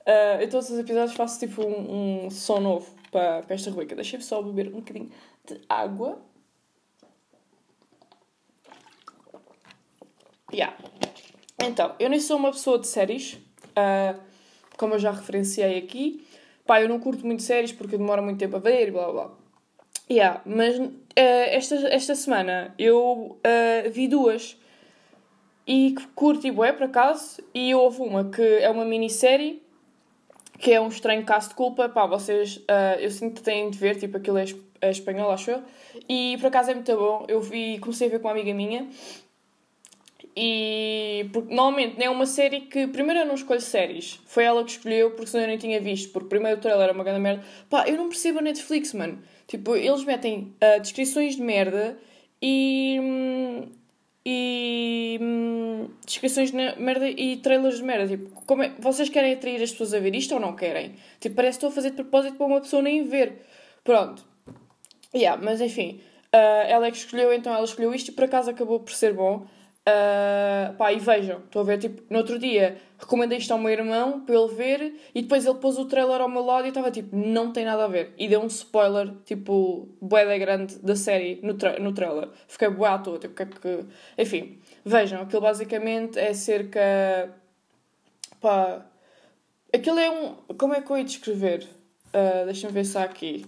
Uh, 0.01 0.43
em 0.43 0.49
todos 0.49 0.71
os 0.71 0.79
episódios 0.79 1.15
faço 1.15 1.41
tipo 1.41 1.63
um, 1.63 2.25
um 2.25 2.31
som 2.31 2.59
novo 2.59 2.91
para, 3.13 3.45
esta 3.51 3.69
rubrica. 3.69 3.95
Deixem-me 3.95 4.25
só 4.25 4.41
beber 4.41 4.69
um 4.69 4.79
bocadinho 4.81 5.11
de 5.47 5.61
água. 5.69 6.23
Yeah. 10.51 10.75
Então, 11.63 11.95
eu 11.99 12.09
nem 12.09 12.19
sou 12.19 12.39
uma 12.39 12.51
pessoa 12.51 12.79
de 12.79 12.87
séries, 12.87 13.35
uh, 13.35 14.19
como 14.79 14.95
eu 14.95 14.99
já 14.99 15.11
referenciei 15.11 15.77
aqui. 15.77 16.27
Pá, 16.65 16.81
eu 16.81 16.89
não 16.89 16.99
curto 16.99 17.27
muito 17.27 17.43
séries 17.43 17.73
porque 17.73 17.99
demora 17.99 18.23
muito 18.23 18.39
tempo 18.39 18.57
a 18.57 18.59
ver 18.59 18.89
e 18.89 18.91
blá 18.91 19.13
blá. 19.13 19.44
Yeah, 20.11 20.43
mas 20.45 20.79
uh, 20.79 20.93
esta, 21.17 21.77
esta 21.89 22.15
semana 22.15 22.75
eu 22.79 23.39
uh, 23.39 23.91
vi 23.91 24.07
duas. 24.09 24.57
E 25.67 25.95
curti 26.15 26.51
bué 26.51 26.75
por 26.75 26.85
acaso 26.85 27.43
e 27.55 27.75
houve 27.75 28.03
uma 28.03 28.25
que 28.25 28.43
é 28.43 28.69
uma 28.69 28.85
minissérie 28.85 29.63
que 30.59 30.73
é 30.73 30.81
um 30.81 30.89
estranho 30.89 31.25
caso 31.25 31.49
de 31.51 31.55
culpa. 31.55 31.89
Pá, 31.89 32.07
vocês 32.07 32.59
uh, 32.59 33.01
eu 33.01 33.11
sinto 33.11 33.37
que 33.37 33.43
têm 33.43 33.71
de 33.71 33.79
ver 33.79 33.97
tipo 33.97 34.19
aquilo 34.19 34.37
é, 34.37 34.45
é 34.83 34.91
espanhol 34.91 35.31
acho 35.31 35.51
eu. 35.53 35.63
E 36.07 36.37
por 36.39 36.49
acaso 36.49 36.71
é 36.71 36.75
muito 36.75 36.95
bom. 36.95 37.25
Eu 37.29 37.41
vi, 37.41 37.79
comecei 37.79 38.09
a 38.09 38.11
ver 38.11 38.19
com 38.19 38.29
uma 38.29 38.35
amiga 38.35 38.53
minha. 38.53 38.87
E 40.37 41.31
porque 41.33 41.55
normalmente 41.55 42.03
é 42.03 42.11
uma 42.11 42.27
série 42.27 42.63
que 42.63 42.87
primeiro 42.89 43.21
eu 43.21 43.27
não 43.27 43.35
escolho 43.35 43.61
séries. 43.61 44.21
Foi 44.27 44.45
ela 44.45 44.63
que 44.65 44.73
escolheu 44.73 45.13
porque 45.13 45.29
senão 45.29 45.45
eu 45.45 45.49
nem 45.49 45.59
tinha 45.59 45.81
visto 45.81 46.13
porque 46.13 46.29
primeiro 46.29 46.59
o 46.59 46.61
trailer 46.61 46.85
era 46.85 46.93
uma 46.93 47.05
grande 47.05 47.21
merda. 47.21 47.43
Pá 47.71 47.89
eu 47.89 47.97
não 47.97 48.09
percebo 48.09 48.41
a 48.41 48.43
Netflix 48.43 48.93
mano 48.93 49.19
Tipo, 49.47 49.77
eles 49.77 50.05
metem 50.05 50.55
uh, 50.63 50.81
descrições 50.81 51.37
de 51.37 51.43
merda 51.43 51.99
e. 52.41 52.99
e. 54.25 55.21
descrições 56.05 56.51
de 56.51 56.57
merda 56.57 57.09
e 57.09 57.37
trailers 57.39 57.77
de 57.77 57.83
merda. 57.83 58.09
Tipo, 58.09 58.43
como 58.47 58.63
é, 58.63 58.73
vocês 58.79 59.09
querem 59.09 59.35
atrair 59.35 59.63
as 59.63 59.71
pessoas 59.71 59.95
a 59.95 59.99
ver 59.99 60.15
isto 60.15 60.35
ou 60.35 60.41
não 60.41 60.55
querem? 60.57 60.95
Tipo, 61.21 61.37
parece 61.37 61.59
que 61.59 61.67
estou 61.67 61.69
a 61.69 61.73
fazer 61.73 61.91
de 61.91 61.97
propósito 61.97 62.37
para 62.37 62.47
uma 62.47 62.61
pessoa 62.61 62.83
nem 62.83 63.05
ver. 63.05 63.43
Pronto. 63.83 64.25
Yeah, 65.15 65.41
mas 65.43 65.61
enfim. 65.61 66.01
Uh, 66.35 66.67
ela 66.67 66.87
é 66.87 66.91
que 66.91 66.97
escolheu, 66.97 67.33
então 67.33 67.55
ela 67.55 67.65
escolheu 67.65 67.95
isto 67.95 68.09
e 68.11 68.13
por 68.13 68.25
acaso 68.25 68.51
acabou 68.51 68.81
por 68.81 68.93
ser 68.93 69.13
bom. 69.13 69.47
Uh, 69.87 70.73
pá, 70.79 70.93
e 70.95 70.99
vejam, 70.99 71.41
estou 71.41 71.61
a 71.61 71.65
ver, 71.65 71.77
tipo, 71.77 72.03
no 72.09 72.17
outro 72.17 72.39
dia 72.39 72.79
recomendei 72.99 73.37
isto 73.37 73.53
ao 73.53 73.59
meu 73.59 73.71
irmão 73.71 74.25
para 74.25 74.35
ele 74.35 74.55
ver 74.55 74.95
e 75.15 75.21
depois 75.21 75.45
ele 75.45 75.59
pôs 75.59 75.77
o 75.79 75.85
trailer 75.85 76.23
ao 76.23 76.29
meu 76.29 76.43
lado 76.43 76.65
e 76.65 76.69
estava 76.69 76.91
tipo, 76.91 77.15
não 77.15 77.53
tem 77.53 77.67
nada 77.67 77.85
a 77.85 77.89
ver. 77.89 78.15
E 78.17 78.27
deu 78.27 78.41
um 78.41 78.47
spoiler, 78.47 79.13
tipo, 79.27 79.87
bué 80.01 80.25
da 80.25 80.39
grande 80.39 80.79
da 80.79 80.97
série 80.97 81.39
no, 81.43 81.53
tra 81.55 81.79
no 81.79 81.93
trailer. 81.93 82.31
Fiquei 82.49 82.71
bué 82.71 82.89
à 82.89 82.99
toa, 82.99 83.19
tipo, 83.19 83.35
que 83.35 83.43
é 83.43 83.47
que. 83.47 83.85
Enfim, 84.17 84.59
vejam, 84.85 85.21
aquilo 85.23 85.43
basicamente 85.43 86.19
é 86.19 86.33
cerca. 86.33 86.81
pá. 88.41 88.87
Aquilo 89.73 89.99
é 89.99 90.11
um. 90.11 90.35
Como 90.57 90.73
é 90.75 90.81
que 90.81 90.91
eu 90.91 90.97
ia 90.97 91.05
descrever? 91.05 91.69
Uh, 92.09 92.47
Deixa-me 92.47 92.73
ver 92.73 92.85
se 92.85 92.97
há 92.97 93.03
aqui. 93.03 93.45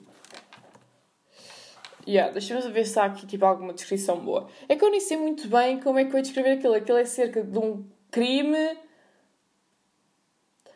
Yeah, 2.06 2.32
deixa-me 2.32 2.60
ver 2.70 2.86
se 2.86 2.98
há 3.00 3.04
aqui 3.04 3.26
tipo, 3.26 3.44
alguma 3.44 3.72
descrição 3.72 4.20
boa. 4.20 4.48
É 4.68 4.76
que 4.76 4.84
eu 4.84 4.90
nem 4.90 5.00
sei 5.00 5.16
muito 5.16 5.48
bem 5.48 5.80
como 5.80 5.98
é 5.98 6.04
que 6.04 6.12
eu 6.12 6.16
ia 6.16 6.22
descrever 6.22 6.50
aquilo. 6.52 6.74
Aquilo 6.74 6.98
é 6.98 7.04
cerca 7.04 7.42
de 7.42 7.58
um 7.58 7.84
crime. 8.10 8.78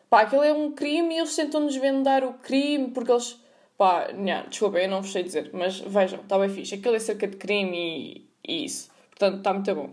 Pá, 0.09 0.21
aquilo 0.21 0.43
é 0.43 0.51
um 0.51 0.73
crime 0.73 1.15
e 1.15 1.19
eles 1.19 1.33
tentam 1.33 1.65
desvendar 1.65 2.23
o 2.25 2.33
crime 2.33 2.91
porque 2.91 3.11
eles. 3.11 3.39
Pá, 3.77 4.09
não, 4.13 4.43
desculpa, 4.49 4.77
eu 4.77 4.89
não 4.89 5.01
vos 5.01 5.11
sei 5.11 5.23
dizer, 5.23 5.49
mas 5.53 5.79
vejam, 5.79 6.19
está 6.19 6.37
bem 6.37 6.49
fixe. 6.49 6.75
Aquilo 6.75 6.95
é 6.95 6.99
cerca 6.99 7.27
de 7.27 7.37
crime 7.37 8.27
e, 8.45 8.53
e 8.53 8.65
isso. 8.65 8.91
Portanto, 9.09 9.37
está 9.37 9.53
muito 9.53 9.73
bom. 9.73 9.89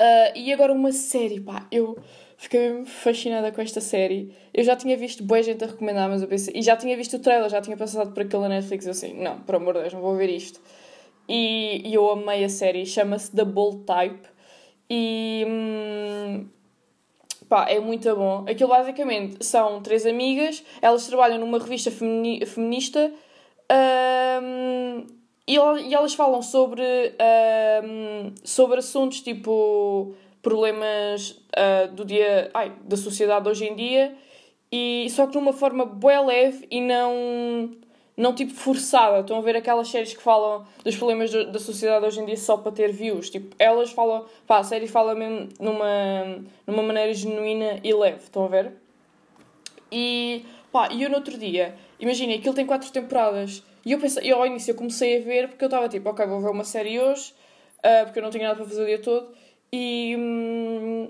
Uh, 0.00 0.36
e 0.36 0.52
agora 0.52 0.72
uma 0.72 0.90
série, 0.90 1.40
pá, 1.40 1.66
eu 1.70 1.96
Fiquei 2.44 2.84
fascinada 2.84 3.50
com 3.50 3.62
esta 3.62 3.80
série. 3.80 4.36
Eu 4.52 4.62
já 4.64 4.76
tinha 4.76 4.98
visto 4.98 5.24
boa 5.24 5.42
gente 5.42 5.64
a 5.64 5.66
recomendar, 5.66 6.10
mas 6.10 6.20
eu 6.20 6.28
pensei. 6.28 6.52
E 6.54 6.60
já 6.60 6.76
tinha 6.76 6.94
visto 6.94 7.16
o 7.16 7.18
trailer, 7.18 7.48
já 7.48 7.58
tinha 7.62 7.74
passado 7.74 8.12
por 8.12 8.22
aquele 8.22 8.42
na 8.42 8.50
Netflix. 8.50 8.84
Eu 8.84 8.90
assim, 8.90 9.14
não, 9.14 9.38
por 9.40 9.54
amor 9.54 9.72
de 9.72 9.80
Deus, 9.80 9.94
não 9.94 10.02
vou 10.02 10.14
ver 10.14 10.28
isto. 10.28 10.60
E, 11.26 11.80
e 11.88 11.94
eu 11.94 12.10
amei 12.10 12.44
a 12.44 12.50
série, 12.50 12.84
chama-se 12.84 13.34
The 13.34 13.46
Bold 13.46 13.84
Type. 13.86 14.28
E. 14.90 15.46
Hum, 15.48 16.46
pá, 17.48 17.66
é 17.66 17.80
muito 17.80 18.14
bom. 18.14 18.44
Aquilo 18.46 18.68
basicamente 18.68 19.42
são 19.42 19.80
três 19.80 20.04
amigas, 20.04 20.62
elas 20.82 21.06
trabalham 21.06 21.38
numa 21.38 21.58
revista 21.58 21.90
femini 21.90 22.44
feminista. 22.44 23.10
Um, 24.42 25.06
e, 25.48 25.56
elas 25.56 26.12
falam 26.12 26.42
sobre, 26.42 26.82
um, 27.82 28.34
sobre 28.44 28.80
assuntos 28.80 29.22
tipo 29.22 30.14
problemas 30.44 31.30
uh, 31.30 31.90
do 31.92 32.04
dia, 32.04 32.50
ai, 32.54 32.72
da 32.84 32.96
sociedade 32.96 33.48
hoje 33.48 33.64
em 33.64 33.74
dia 33.74 34.14
e 34.70 35.08
só 35.10 35.26
que 35.26 35.32
de 35.32 35.38
uma 35.38 35.52
forma 35.52 35.84
bué 35.84 36.20
leve 36.20 36.66
e 36.70 36.80
não 36.80 37.72
não 38.16 38.32
tipo 38.34 38.52
forçada. 38.52 39.20
Estão 39.20 39.38
a 39.38 39.40
ver 39.40 39.56
aquelas 39.56 39.88
séries 39.88 40.14
que 40.14 40.22
falam 40.22 40.64
dos 40.84 40.96
problemas 40.96 41.30
do, 41.30 41.50
da 41.50 41.58
sociedade 41.58 42.04
hoje 42.04 42.20
em 42.20 42.26
dia 42.26 42.36
só 42.36 42.56
para 42.56 42.70
ter 42.72 42.92
views. 42.92 43.30
Tipo, 43.30 43.54
elas 43.58 43.90
falam, 43.90 44.24
pá, 44.46 44.58
a 44.58 44.64
série 44.64 44.86
fala 44.86 45.14
mesmo 45.14 45.48
numa, 45.58 46.44
numa 46.66 46.82
maneira 46.82 47.12
genuína 47.12 47.80
e 47.82 47.92
leve. 47.92 48.18
Estão 48.18 48.44
a 48.44 48.48
ver? 48.48 48.72
E, 49.90 50.44
pá, 50.72 50.88
e 50.92 51.02
eu 51.02 51.10
no 51.10 51.16
outro 51.16 51.36
dia, 51.38 51.74
imaginem, 51.98 52.38
aquilo 52.38 52.54
tem 52.54 52.66
quatro 52.66 52.90
temporadas. 52.92 53.62
E 53.84 53.92
eu 53.92 53.98
pensei, 53.98 54.30
eu 54.30 54.38
ao 54.38 54.46
início 54.46 54.72
eu 54.72 54.76
comecei 54.76 55.18
a 55.18 55.24
ver 55.24 55.48
porque 55.48 55.64
eu 55.64 55.68
estava 55.68 55.88
tipo, 55.88 56.08
ok, 56.08 56.26
vou 56.26 56.40
ver 56.40 56.50
uma 56.50 56.64
série 56.64 56.98
hoje, 57.00 57.32
uh, 57.78 58.04
porque 58.04 58.18
eu 58.18 58.22
não 58.22 58.30
tinha 58.30 58.44
nada 58.44 58.56
para 58.56 58.64
fazer 58.64 58.82
o 58.82 58.86
dia 58.86 59.00
todo. 59.00 59.28
E 59.72 60.16
hum, 60.18 61.08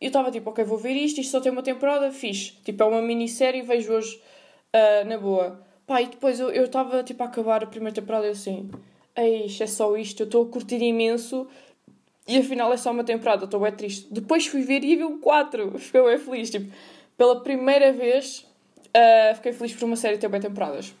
eu 0.00 0.08
estava 0.08 0.30
tipo, 0.30 0.50
ok, 0.50 0.64
vou 0.64 0.78
ver 0.78 0.94
isto, 0.94 1.20
isto 1.20 1.30
só 1.30 1.40
tem 1.40 1.52
uma 1.52 1.62
temporada, 1.62 2.10
fixe. 2.10 2.52
Tipo, 2.64 2.84
é 2.84 2.86
uma 2.86 3.02
minissérie, 3.02 3.62
vejo 3.62 3.92
hoje 3.92 4.20
uh, 4.74 5.08
na 5.08 5.18
boa. 5.18 5.60
Pá, 5.86 6.02
e 6.02 6.06
depois 6.06 6.40
eu 6.40 6.50
estava 6.50 7.02
tipo 7.04 7.22
a 7.22 7.26
acabar 7.26 7.62
a 7.62 7.66
primeira 7.66 7.94
temporada 7.94 8.24
e 8.24 8.28
eu 8.28 8.32
assim, 8.32 8.68
eixe, 9.14 9.62
é 9.62 9.66
só 9.66 9.96
isto, 9.96 10.20
eu 10.20 10.26
estou 10.26 10.44
a 10.44 10.48
curtir 10.48 10.82
imenso 10.82 11.46
e 12.26 12.36
afinal 12.38 12.72
é 12.72 12.76
só 12.76 12.90
uma 12.90 13.04
temporada, 13.04 13.44
estou 13.44 13.60
bem 13.60 13.72
triste. 13.72 14.08
Depois 14.10 14.46
fui 14.46 14.62
ver 14.62 14.82
e 14.82 14.96
vi 14.96 15.04
um 15.04 15.20
4, 15.20 15.78
fiquei 15.78 16.02
bem 16.02 16.18
feliz, 16.18 16.50
tipo, 16.50 16.72
pela 17.16 17.40
primeira 17.40 17.92
vez 17.92 18.44
uh, 18.88 19.34
fiquei 19.36 19.52
feliz 19.52 19.74
por 19.74 19.84
uma 19.84 19.96
série 19.96 20.18
ter 20.18 20.28
bem 20.28 20.40
temporadas. 20.40 20.94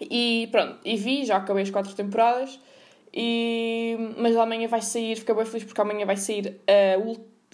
E 0.00 0.48
pronto, 0.50 0.78
e 0.84 0.96
vi, 0.96 1.24
já 1.24 1.36
acabei 1.36 1.62
as 1.64 1.70
4 1.70 1.92
temporadas, 1.94 2.58
e... 3.12 3.96
mas 4.16 4.36
amanhã 4.36 4.68
vai 4.68 4.82
sair, 4.82 5.16
fiquei 5.16 5.34
bem 5.34 5.44
feliz 5.44 5.64
porque 5.64 5.80
amanhã 5.80 6.06
vai 6.06 6.16
sair 6.16 6.60
a, 6.66 6.96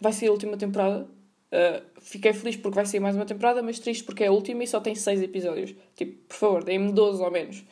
vai 0.01 0.13
sair 0.13 0.29
a 0.29 0.33
última 0.33 0.57
temporada 0.57 1.09
Uh, 1.47 1.81
fiquei 2.01 2.33
feliz 2.33 2.57
porque 2.57 2.75
vai 2.75 2.85
sair 2.85 3.01
mais 3.01 3.15
uma 3.15 3.25
temporada, 3.25 3.63
mas 3.63 3.79
triste 3.79 4.05
porque 4.05 4.25
é 4.25 4.27
a 4.27 4.33
última 4.33 4.65
e 4.65 4.67
só 4.67 4.81
tem 4.81 4.95
6 4.95 5.23
episódios. 5.23 5.75
Tipo, 5.95 6.13
por 6.29 6.37
favor, 6.37 6.65
deem-me 6.65 6.93
12 6.93 7.23
ou 7.23 7.31
menos. 7.31 7.65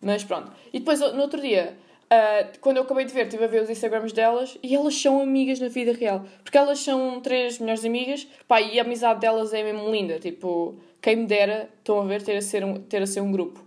Mas 0.00 0.22
pronto. 0.24 0.52
E 0.72 0.78
depois, 0.78 1.00
no 1.00 1.20
outro 1.20 1.40
dia, 1.40 1.76
uh, 2.04 2.58
quando 2.60 2.76
eu 2.76 2.84
acabei 2.84 3.04
de 3.04 3.12
ver, 3.12 3.26
estive 3.26 3.44
a 3.44 3.48
ver 3.48 3.62
os 3.62 3.70
Instagrams 3.70 4.12
delas 4.12 4.56
e 4.62 4.74
elas 4.74 4.94
são 4.94 5.20
amigas 5.20 5.58
na 5.58 5.68
vida 5.68 5.92
real. 5.92 6.24
Porque 6.42 6.56
elas 6.56 6.78
são 6.78 7.20
três 7.20 7.58
melhores 7.58 7.84
amigas, 7.84 8.26
pá, 8.46 8.60
e 8.60 8.78
a 8.78 8.82
amizade 8.82 9.20
delas 9.20 9.52
é 9.52 9.62
mesmo 9.62 9.90
linda. 9.90 10.18
Tipo, 10.18 10.78
quem 11.02 11.16
me 11.16 11.26
dera, 11.26 11.68
estão 11.78 12.00
a 12.00 12.04
ver, 12.04 12.22
ter 12.22 12.36
a 12.36 12.42
ser 12.42 12.64
um, 12.64 12.74
ter 12.74 13.02
a 13.02 13.06
ser 13.06 13.20
um 13.20 13.32
grupo. 13.32 13.65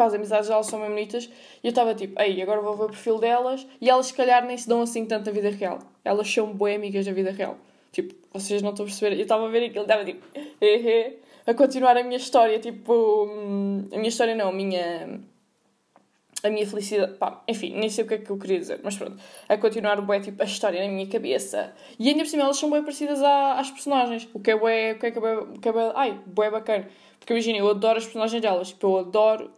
Pá, 0.00 0.06
as 0.06 0.14
amizades 0.14 0.48
delas 0.48 0.64
são 0.64 0.78
mesmo 0.78 0.94
bonitas. 0.94 1.28
E 1.62 1.66
eu 1.66 1.68
estava 1.68 1.94
tipo, 1.94 2.18
ei, 2.22 2.40
agora 2.40 2.62
vou 2.62 2.74
ver 2.74 2.84
o 2.84 2.86
perfil 2.86 3.18
delas. 3.18 3.66
E 3.82 3.90
elas, 3.90 4.06
se 4.06 4.14
calhar, 4.14 4.42
nem 4.46 4.56
se 4.56 4.66
dão 4.66 4.80
assim 4.80 5.04
tanto 5.04 5.26
na 5.26 5.32
vida 5.32 5.50
real. 5.50 5.78
Elas 6.02 6.32
são 6.32 6.54
boas 6.54 6.74
amigas 6.74 7.06
na 7.06 7.12
vida 7.12 7.30
real. 7.30 7.58
Tipo, 7.92 8.14
vocês 8.32 8.62
não 8.62 8.70
estão 8.70 8.86
a 8.86 8.88
perceber. 8.88 9.14
Eu 9.14 9.20
estava 9.20 9.46
a 9.46 9.50
ver 9.50 9.66
aquilo, 9.66 9.82
estava 9.82 10.02
tipo, 10.02 10.24
eh, 10.58 11.16
a 11.46 11.52
continuar 11.52 11.98
a 11.98 12.02
minha 12.02 12.16
história, 12.16 12.58
tipo, 12.58 13.26
hum, 13.26 13.88
a 13.92 13.96
minha 13.96 14.08
história 14.08 14.34
não, 14.34 14.48
a 14.48 14.52
minha. 14.52 15.20
A 16.42 16.48
minha 16.48 16.66
felicidade, 16.66 17.18
pá, 17.18 17.42
enfim, 17.46 17.74
nem 17.78 17.90
sei 17.90 18.02
o 18.04 18.08
que 18.08 18.14
é 18.14 18.18
que 18.18 18.30
eu 18.30 18.38
queria 18.38 18.58
dizer, 18.58 18.80
mas 18.82 18.96
pronto, 18.96 19.22
a 19.46 19.58
continuar 19.58 20.00
bué, 20.00 20.20
tipo, 20.20 20.42
a 20.42 20.46
história 20.46 20.82
na 20.82 20.90
minha 20.90 21.06
cabeça. 21.06 21.74
E 21.98 22.08
ainda 22.08 22.22
por 22.22 22.30
cima 22.30 22.44
elas 22.44 22.56
são 22.56 22.70
bem 22.70 22.82
parecidas 22.82 23.22
às 23.22 23.70
personagens, 23.70 24.26
o 24.32 24.40
que 24.40 24.52
é 24.52 24.56
bué, 24.56 24.92
o 24.92 24.98
que 24.98 25.06
é 25.06 25.10
que 25.10 25.18
é 25.18 25.20
que 25.60 25.68
é 25.68 25.92
ai, 25.94 26.18
bué 26.24 26.50
bacana. 26.50 26.88
Porque 27.18 27.34
imagina, 27.34 27.58
eu 27.58 27.68
adoro 27.68 27.98
as 27.98 28.04
personagens 28.04 28.40
delas, 28.40 28.68
tipo, 28.68 28.86
eu 28.86 28.98
adoro 29.00 29.50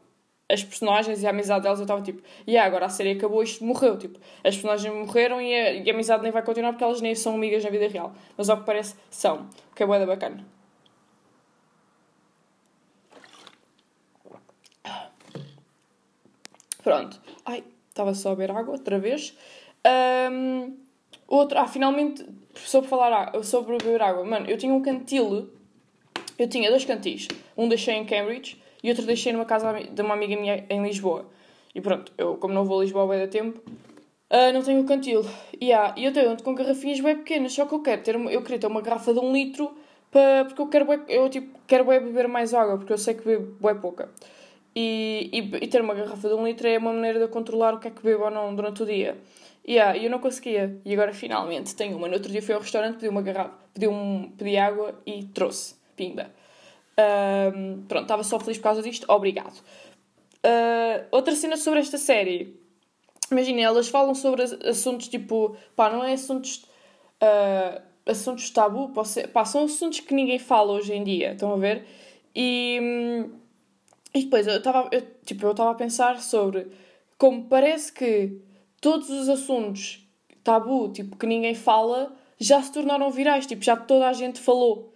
as 0.53 0.63
personagens 0.63 1.23
e 1.23 1.27
a 1.27 1.31
amizade 1.31 1.63
delas, 1.63 1.79
eu 1.79 1.85
estava 1.85 2.03
tipo, 2.03 2.23
e 2.47 2.51
yeah, 2.51 2.67
agora 2.67 2.85
a 2.85 2.89
série 2.91 3.13
acabou, 3.13 3.43
isto 3.43 3.65
morreu. 3.65 3.97
Tipo, 3.97 4.19
as 4.45 4.55
personagens 4.55 4.95
morreram 4.95 5.41
e 5.41 5.55
a, 5.55 5.73
e 5.73 5.91
a, 5.91 5.95
amizade 5.95 6.23
nem 6.23 6.31
vai 6.31 6.43
continuar 6.43 6.73
porque 6.73 6.85
elas 6.85 7.01
nem 7.01 7.15
são 7.15 7.35
amigas 7.35 7.65
na 7.65 7.71
vida 7.71 7.89
real. 7.89 8.13
Mas 8.37 8.51
ao 8.51 8.59
que 8.59 8.67
parece, 8.67 8.95
são. 9.11 9.49
O 9.71 9.75
que 9.75 9.83
é 9.83 9.87
boeda 9.87 10.05
bacana. 10.05 10.45
Pronto. 16.83 17.19
Ai, 17.47 17.65
estava 17.89 18.13
só 18.13 18.33
a 18.33 18.35
beber 18.35 18.55
água 18.55 18.75
outra 18.75 18.99
vez. 18.99 19.35
Um, 20.31 20.77
outro, 21.29 21.59
ah, 21.59 21.67
finalmente, 21.67 22.27
sobre 22.55 22.91
falar 22.91 23.43
sobre 23.43 23.79
beber 23.79 24.03
água. 24.03 24.23
Mano, 24.23 24.51
eu 24.51 24.59
tinha 24.59 24.75
um 24.75 24.83
cantil. 24.83 25.49
Eu 26.39 26.47
tinha 26.47 26.69
dois 26.69 26.85
cantis. 26.85 27.29
Um 27.57 27.69
deixei 27.69 27.95
em 27.95 28.05
Cambridge 28.05 28.61
e 28.83 28.89
outro 28.91 29.07
deixei 29.07 29.33
numa 29.33 29.45
casa 29.45 29.73
de 29.73 30.03
uma 30.03 30.15
amiga 30.15 30.37
minha 30.37 30.65
em 30.69 30.83
Lisboa. 30.83 31.27
E 31.75 31.81
pronto, 31.81 32.13
eu, 32.19 32.37
como 32.37 32.53
não 32.53 32.65
vou 32.65 32.81
a 32.81 32.83
Lisboa 32.83 33.05
há 33.05 33.19
bem 33.19 33.29
tempo, 33.29 33.61
uh, 34.31 34.53
não 34.53 34.63
tenho 34.63 34.85
cantil. 34.85 35.25
Yeah, 35.63 35.95
e 35.97 36.05
eu 36.05 36.13
tenho 36.13 36.37
com 36.43 36.55
garrafinhas 36.55 37.01
bem 37.01 37.17
pequenas, 37.17 37.53
só 37.53 37.65
que 37.67 37.75
eu 37.75 37.81
quero 37.81 38.03
ter, 38.03 38.15
eu 38.15 38.43
queria 38.43 38.59
ter 38.59 38.67
uma 38.67 38.83
garrafa 38.83 39.13
de 39.15 39.21
um 39.21 39.33
litro 39.33 39.75
para, 40.11 40.45
porque 40.45 40.61
eu 40.61 40.69
quero 40.69 40.85
bem, 40.87 41.01
eu 41.09 41.29
tipo, 41.31 41.59
quero 41.67 41.85
bem 41.85 42.01
beber 42.01 42.29
mais 42.29 42.53
água, 42.53 42.77
porque 42.77 42.93
eu 42.93 42.99
sei 42.99 43.15
que 43.15 43.25
bebo 43.25 43.57
bem 43.61 43.81
pouca. 43.81 44.11
E, 44.75 45.31
e, 45.33 45.65
e, 45.65 45.69
ter 45.69 45.83
uma 45.83 45.95
garrafa 45.95 46.29
de 46.29 46.35
um 46.35 46.47
litro 46.47 46.67
é 46.67 46.79
uma 46.79 46.93
maneira 46.93 47.21
de 47.21 47.29
controlar 47.29 47.75
o 47.75 47.79
que 47.79 47.89
é 47.89 47.91
que 47.91 48.03
bebo 48.03 48.25
ou 48.25 48.31
não 48.31 48.55
durante 48.55 48.83
o 48.83 48.87
dia. 48.87 49.19
E 49.65 49.75
yeah, 49.75 49.97
eu 49.97 50.11
não 50.11 50.19
conseguia. 50.19 50.81
E 50.85 50.93
agora 50.93 51.13
finalmente 51.13 51.75
tenho 51.77 51.97
uma. 51.97 52.09
No 52.09 52.15
outro 52.15 52.33
dia 52.33 52.43
fui 52.43 52.55
ao 52.55 52.61
restaurante, 52.61 52.95
pedi 52.95 53.09
uma 53.09 53.23
garrafa, 53.23 53.55
pedi, 53.73 53.87
um, 53.87 54.31
pedi 54.37 54.57
água 54.57 55.01
e 55.07 55.25
trouxe. 55.27 55.77
Pimba. 55.95 56.31
Um, 56.99 57.85
pronto, 57.87 58.03
estava 58.03 58.23
só 58.23 58.39
feliz 58.39 58.59
por 58.59 58.65
causa 58.65 58.83
disto. 58.83 59.07
Obrigado. 59.09 59.59
Uh, 60.45 61.07
outra 61.11 61.35
cena 61.35 61.57
sobre 61.57 61.81
esta 61.81 61.99
série. 61.99 62.61
Imaginem, 63.31 63.65
elas 63.65 63.89
falam 63.89 64.15
sobre 64.15 64.43
assuntos 64.43 65.09
tipo. 65.09 65.57
Pá, 65.75 65.91
não 65.91 66.05
é 66.05 66.13
assuntos. 66.13 66.65
Uh, 67.23 67.81
assuntos 68.07 68.51
tabu. 68.51 68.93
Pá, 69.33 69.45
são 69.45 69.65
assuntos 69.65 70.01
que 70.01 70.15
ninguém 70.15 70.39
fala 70.39 70.73
hoje 70.73 70.93
em 70.93 71.05
dia. 71.05 71.33
Estão 71.33 71.53
a 71.53 71.57
ver? 71.57 71.87
E. 72.35 73.29
E 74.15 74.25
depois 74.25 74.47
eu 74.47 74.59
estava 74.59 74.91
tipo, 75.25 75.47
eu 75.47 75.69
a 75.69 75.75
pensar 75.75 76.21
sobre 76.21 76.71
como 77.17 77.45
parece 77.45 77.91
que 77.91 78.43
todos 78.79 79.09
os 79.09 79.29
assuntos 79.29 80.07
tabu, 80.43 80.93
tipo, 80.93 81.17
que 81.17 81.27
ninguém 81.27 81.55
fala, 81.55 82.13
já 82.39 82.61
se 82.61 82.73
tornaram 82.73 83.11
virais, 83.11 83.47
tipo, 83.47 83.63
já 83.63 83.77
toda 83.77 84.09
a 84.09 84.13
gente 84.13 84.41
falou. 84.41 84.92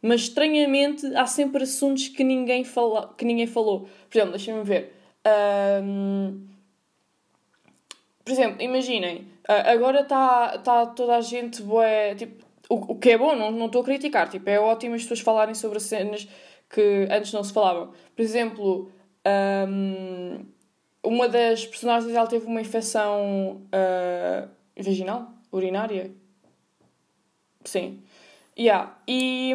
Mas 0.00 0.22
estranhamente 0.22 1.06
há 1.16 1.26
sempre 1.26 1.64
assuntos 1.64 2.08
que 2.08 2.22
ninguém, 2.22 2.64
fala, 2.64 3.12
que 3.16 3.24
ninguém 3.24 3.46
falou. 3.46 3.88
Por 4.08 4.16
exemplo, 4.16 4.30
deixem-me 4.32 4.62
ver. 4.62 4.94
Um, 5.82 6.46
por 8.24 8.32
exemplo, 8.32 8.62
imaginem, 8.62 9.26
agora 9.46 10.02
está 10.02 10.58
tá 10.58 10.86
toda 10.86 11.16
a 11.16 11.20
gente 11.20 11.62
bué, 11.62 12.14
tipo, 12.14 12.44
o, 12.68 12.92
o 12.92 12.98
que 12.98 13.10
é 13.10 13.18
bom, 13.18 13.34
não 13.34 13.66
estou 13.66 13.80
a 13.80 13.84
criticar, 13.84 14.28
tipo, 14.28 14.48
é 14.48 14.60
ótimo 14.60 14.94
as 14.94 15.02
pessoas 15.02 15.20
falarem 15.20 15.54
sobre 15.54 15.80
cenas 15.80 16.28
que 16.68 17.08
antes 17.10 17.32
não 17.32 17.42
se 17.42 17.52
falavam. 17.52 17.92
Por 18.14 18.22
exemplo, 18.22 18.92
um, 19.66 20.44
uma 21.02 21.28
das 21.28 21.66
personagens 21.66 22.14
ela 22.14 22.26
teve 22.26 22.46
uma 22.46 22.60
infecção 22.60 23.62
uh, 23.72 24.48
vaginal, 24.76 25.32
urinária. 25.50 26.10
Sim. 27.64 28.02
Yeah. 28.58 28.98
E, 29.06 29.54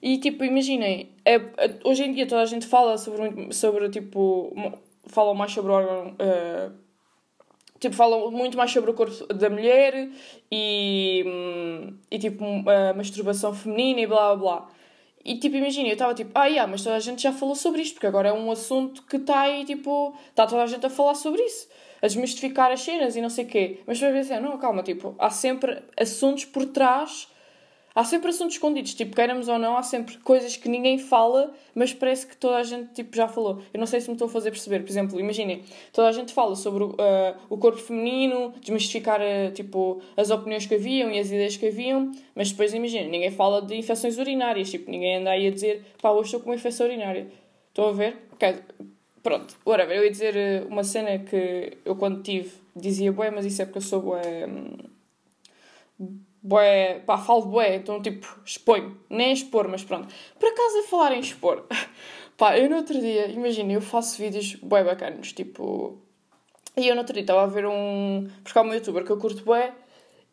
e 0.00 0.18
tipo, 0.18 0.44
imaginem, 0.44 1.10
é, 1.24 1.34
é, 1.34 1.78
hoje 1.84 2.04
em 2.04 2.12
dia 2.12 2.26
toda 2.26 2.42
a 2.42 2.46
gente 2.46 2.66
fala 2.66 2.96
sobre, 2.96 3.52
sobre 3.52 3.88
tipo, 3.88 4.54
falam 5.08 5.34
mais 5.34 5.50
sobre 5.50 5.72
o 5.72 5.74
órgão, 5.74 6.12
uh, 6.12 6.72
tipo, 7.80 7.96
falam 7.96 8.30
muito 8.30 8.56
mais 8.56 8.70
sobre 8.70 8.92
o 8.92 8.94
corpo 8.94 9.26
da 9.34 9.50
mulher 9.50 10.08
e, 10.52 11.24
e 12.08 12.18
tipo, 12.18 12.44
a 12.70 12.94
masturbação 12.94 13.52
feminina 13.52 14.02
e 14.02 14.06
blá 14.06 14.36
blá 14.36 14.36
blá. 14.36 14.68
E 15.24 15.38
tipo, 15.38 15.56
imagina, 15.56 15.88
eu 15.88 15.94
estava 15.94 16.14
tipo, 16.14 16.30
ah, 16.34 16.46
yeah, 16.46 16.70
mas 16.70 16.82
toda 16.84 16.94
a 16.94 17.00
gente 17.00 17.22
já 17.22 17.32
falou 17.32 17.56
sobre 17.56 17.82
isto, 17.82 17.94
porque 17.94 18.06
agora 18.06 18.28
é 18.28 18.32
um 18.32 18.52
assunto 18.52 19.02
que 19.02 19.16
está 19.16 19.40
aí, 19.40 19.64
tipo, 19.64 20.14
está 20.28 20.46
toda 20.46 20.62
a 20.62 20.66
gente 20.66 20.84
a 20.86 20.90
falar 20.90 21.14
sobre 21.14 21.42
isso, 21.42 21.66
a 22.00 22.06
desmistificar 22.06 22.70
as 22.70 22.82
cenas 22.82 23.16
e 23.16 23.20
não 23.20 23.30
sei 23.30 23.46
o 23.46 23.48
quê. 23.48 23.80
Mas 23.86 23.98
depois 23.98 24.14
vezes 24.14 24.30
é, 24.30 24.38
não, 24.38 24.56
calma, 24.58 24.82
tipo, 24.82 25.16
há 25.18 25.30
sempre 25.30 25.82
assuntos 25.98 26.44
por 26.44 26.66
trás 26.66 27.33
Há 27.94 28.02
sempre 28.02 28.30
assuntos 28.30 28.56
escondidos, 28.56 28.92
tipo, 28.92 29.14
queiramos 29.14 29.46
ou 29.46 29.56
não, 29.56 29.76
há 29.76 29.82
sempre 29.82 30.18
coisas 30.18 30.56
que 30.56 30.68
ninguém 30.68 30.98
fala, 30.98 31.54
mas 31.72 31.92
parece 31.94 32.26
que 32.26 32.36
toda 32.36 32.56
a 32.56 32.62
gente 32.64 32.92
tipo, 32.92 33.14
já 33.14 33.28
falou. 33.28 33.62
Eu 33.72 33.78
não 33.78 33.86
sei 33.86 34.00
se 34.00 34.08
me 34.08 34.14
estou 34.14 34.26
a 34.26 34.28
fazer 34.28 34.50
perceber. 34.50 34.80
Por 34.80 34.90
exemplo, 34.90 35.20
imaginem, 35.20 35.62
toda 35.92 36.08
a 36.08 36.12
gente 36.12 36.32
fala 36.32 36.56
sobre 36.56 36.82
uh, 36.82 36.96
o 37.48 37.56
corpo 37.56 37.78
feminino, 37.78 38.52
desmistificar 38.60 39.20
uh, 39.20 39.52
tipo, 39.52 40.02
as 40.16 40.30
opiniões 40.30 40.66
que 40.66 40.74
haviam 40.74 41.08
e 41.12 41.20
as 41.20 41.28
ideias 41.28 41.56
que 41.56 41.68
haviam, 41.68 42.10
mas 42.34 42.50
depois 42.50 42.74
imaginem, 42.74 43.08
ninguém 43.08 43.30
fala 43.30 43.62
de 43.62 43.76
infecções 43.76 44.18
urinárias, 44.18 44.70
tipo, 44.70 44.90
ninguém 44.90 45.18
anda 45.18 45.30
aí 45.30 45.46
a 45.46 45.50
dizer, 45.52 45.84
pá, 46.02 46.10
hoje 46.10 46.26
estou 46.26 46.40
com 46.40 46.50
uma 46.50 46.56
infecção 46.56 46.86
urinária. 46.86 47.28
Estão 47.68 47.88
a 47.88 47.92
ver? 47.92 48.16
Okay. 48.32 48.56
Pronto, 49.22 49.56
whatever. 49.64 49.96
Eu 49.96 50.04
ia 50.04 50.10
dizer 50.10 50.34
uh, 50.34 50.68
uma 50.68 50.82
cena 50.82 51.18
que 51.20 51.78
eu 51.84 51.94
quando 51.94 52.22
tive 52.22 52.52
dizia 52.74 53.12
bué, 53.12 53.30
mas 53.30 53.46
isso 53.46 53.62
é 53.62 53.64
porque 53.64 53.78
eu 53.78 53.82
sou 53.82 54.02
bué. 54.02 54.46
Um, 56.00 56.18
bué, 56.44 57.00
pá, 57.06 57.16
falo 57.16 57.46
bué, 57.46 57.76
então 57.76 58.02
tipo, 58.02 58.38
exponho. 58.44 58.96
Nem 59.08 59.32
expor, 59.32 59.66
mas 59.66 59.82
pronto. 59.82 60.14
Por 60.38 60.50
acaso 60.50 60.78
a 60.80 60.82
falar 60.82 61.12
em 61.14 61.20
expor, 61.20 61.64
pá, 62.36 62.58
eu 62.58 62.68
no 62.68 62.76
outro 62.76 63.00
dia, 63.00 63.26
imagina, 63.28 63.72
eu 63.72 63.80
faço 63.80 64.18
vídeos 64.18 64.54
bué 64.56 64.84
bacanos, 64.84 65.32
tipo... 65.32 65.98
E 66.76 66.88
eu 66.88 66.94
no 66.94 67.00
outro 67.00 67.14
dia 67.14 67.22
estava 67.22 67.44
a 67.44 67.46
ver 67.46 67.66
um... 67.66 68.28
Porque 68.42 68.58
há 68.58 68.62
um 68.62 68.74
youtuber 68.74 69.04
que 69.04 69.10
eu 69.10 69.16
curto 69.16 69.44
bué 69.44 69.72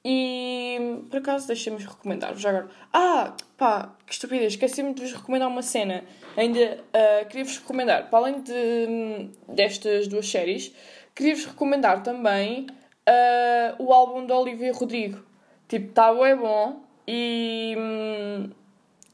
E 0.03 1.00
por 1.10 1.20
acaso 1.20 1.48
deixem-me 1.48 1.80
recomendar 1.80 2.36
já 2.36 2.50
agora. 2.50 2.70
Ah, 2.91 3.36
pá, 3.58 3.96
que 4.06 4.13
estupidez, 4.13 4.53
esqueci-me 4.53 4.94
de 4.94 5.03
vos 5.03 5.13
recomendar 5.13 5.48
uma 5.48 5.62
cena. 5.62 6.03
Ainda 6.36 6.80
uh, 6.94 7.27
queria-vos 7.30 7.58
recomendar, 7.60 8.10
para 8.10 8.20
além 8.20 8.41
de, 8.41 9.30
destas 9.48 10.08
duas 10.08 10.27
séries, 10.27 10.74
queria-vos 11.13 11.46
recomendar 11.46 12.01
também 12.01 12.65
uh, 13.08 13.84
o 13.84 13.94
álbum 13.94 14.25
de 14.25 14.34
Olivia 14.34 14.74
Rodrigo. 14.74 15.30
Tipo, 15.71 15.87
está 15.87 16.13
bem 16.13 16.35
bom 16.35 16.83
e. 17.07 17.77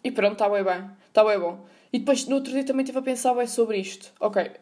E 0.04 0.10
pronto, 0.10 0.34
está 0.34 0.50
bem 0.50 0.64
bem. 0.64 0.90
Está 1.08 1.24
bem 1.24 1.38
bom. 1.38 1.64
E 1.94 2.00
depois, 2.00 2.28
no 2.28 2.38
outro 2.38 2.52
dia, 2.52 2.64
também 2.66 2.82
estive 2.82 2.98
a 2.98 3.02
pensar 3.04 3.36
bem 3.36 3.46
sobre 3.46 3.78
isto. 3.78 4.12
Ok, 4.20 4.54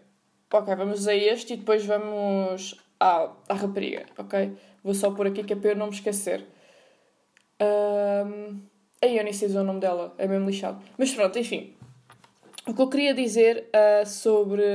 ok, 0.51 0.75
vamos 0.75 1.07
a 1.07 1.15
este 1.15 1.53
e 1.53 1.55
depois 1.55 1.85
vamos 1.85 2.75
à, 2.99 3.31
à 3.47 3.53
rapariga, 3.53 4.07
ok? 4.17 4.57
Vou 4.83 4.93
só 4.93 5.09
pôr 5.09 5.27
aqui 5.27 5.41
que 5.41 5.53
é 5.53 5.55
para 5.55 5.69
eu 5.69 5.77
não 5.77 5.85
me 5.87 5.93
esquecer. 5.93 6.45
Um, 7.61 8.59
aí 9.01 9.17
eu 9.17 9.23
nem 9.23 9.31
sei 9.31 9.47
o 9.55 9.63
nome 9.63 9.79
dela, 9.79 10.13
é 10.17 10.27
mesmo 10.27 10.49
lixado. 10.49 10.83
Mas 10.97 11.13
pronto, 11.13 11.39
enfim. 11.39 11.77
O 12.67 12.73
que 12.73 12.81
eu 12.81 12.89
queria 12.89 13.13
dizer 13.13 13.69
uh, 13.73 14.05
sobre. 14.05 14.65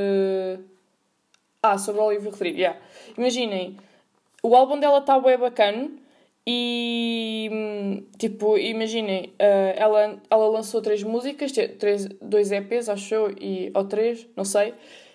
Ah, 1.63 1.77
sobre 1.77 2.01
a 2.01 2.05
Olivia 2.05 2.31
Rodrigo, 2.31 2.57
yeah. 2.57 2.81
Imaginem, 3.19 3.77
o 4.43 4.57
álbum 4.57 4.81
dela 4.81 5.01
está 5.01 5.21
bem 5.21 5.37
bacana 5.37 6.00
e. 6.47 8.05
Tipo, 8.19 8.59
imaginem, 8.59 9.33
uh, 9.41 9.75
ela, 9.77 10.21
ela 10.31 10.49
lançou 10.49 10.83
três 10.83 11.03
músicas, 11.03 11.53
três, 11.53 12.07
dois 12.21 12.53
EPs, 12.53 12.89
acho 12.89 13.15
eu, 13.15 13.31
e, 13.41 13.71
ou 13.75 13.85
três, 13.85 14.27
não 14.37 14.45
sei. 14.45 14.75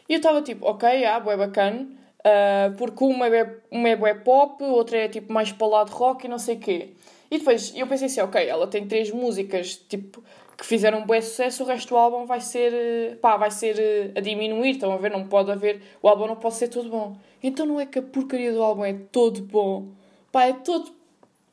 E 0.10 0.14
eu 0.14 0.18
estava 0.18 0.42
tipo, 0.42 0.66
ok, 0.66 1.06
ah, 1.06 1.20
bem 1.20 1.38
bacana. 1.38 1.88
Uh, 2.20 2.76
porque 2.76 3.04
uma 3.04 3.28
é, 3.28 3.58
uma 3.70 3.90
é 3.90 4.14
pop, 4.16 4.64
outra 4.64 4.98
é 4.98 5.08
tipo 5.08 5.32
mais 5.32 5.52
para 5.52 5.68
o 5.68 5.70
lado 5.70 5.92
rock 5.92 6.26
e 6.26 6.30
não 6.30 6.40
sei 6.40 6.56
o 6.56 6.60
quê. 6.60 6.94
E 7.30 7.38
depois 7.38 7.74
eu 7.76 7.86
pensei 7.86 8.08
assim, 8.08 8.22
ok, 8.22 8.48
ela 8.48 8.66
tem 8.66 8.88
três 8.88 9.12
músicas 9.12 9.76
tipo 9.76 10.24
que 10.58 10.66
fizeram 10.66 11.00
um 11.00 11.06
bom 11.06 11.22
sucesso, 11.22 11.64
o 11.64 11.68
resto 11.68 11.90
do 11.90 11.98
álbum 11.98 12.26
vai 12.26 12.40
ser, 12.40 13.18
pá, 13.18 13.36
vai 13.36 13.52
ser 13.52 13.78
eh, 13.78 14.12
a 14.16 14.22
diminuir, 14.22 14.72
estão 14.72 14.92
a 14.94 14.98
ver? 14.98 15.12
Não 15.12 15.28
pode 15.28 15.52
haver, 15.52 15.82
o 16.02 16.08
álbum 16.08 16.28
não 16.28 16.38
pode 16.38 16.56
ser 16.56 16.70
todo 16.70 16.90
bom. 16.90 17.18
Então 17.44 17.66
não 17.66 17.80
é 17.80 17.86
que 17.86 18.00
a 18.00 18.02
porcaria 18.02 18.54
do 18.54 18.64
álbum 18.64 18.86
é 18.86 18.94
todo 19.12 19.42
bom, 19.42 19.90
pá, 20.32 20.46
é 20.46 20.54
todo 20.54 20.92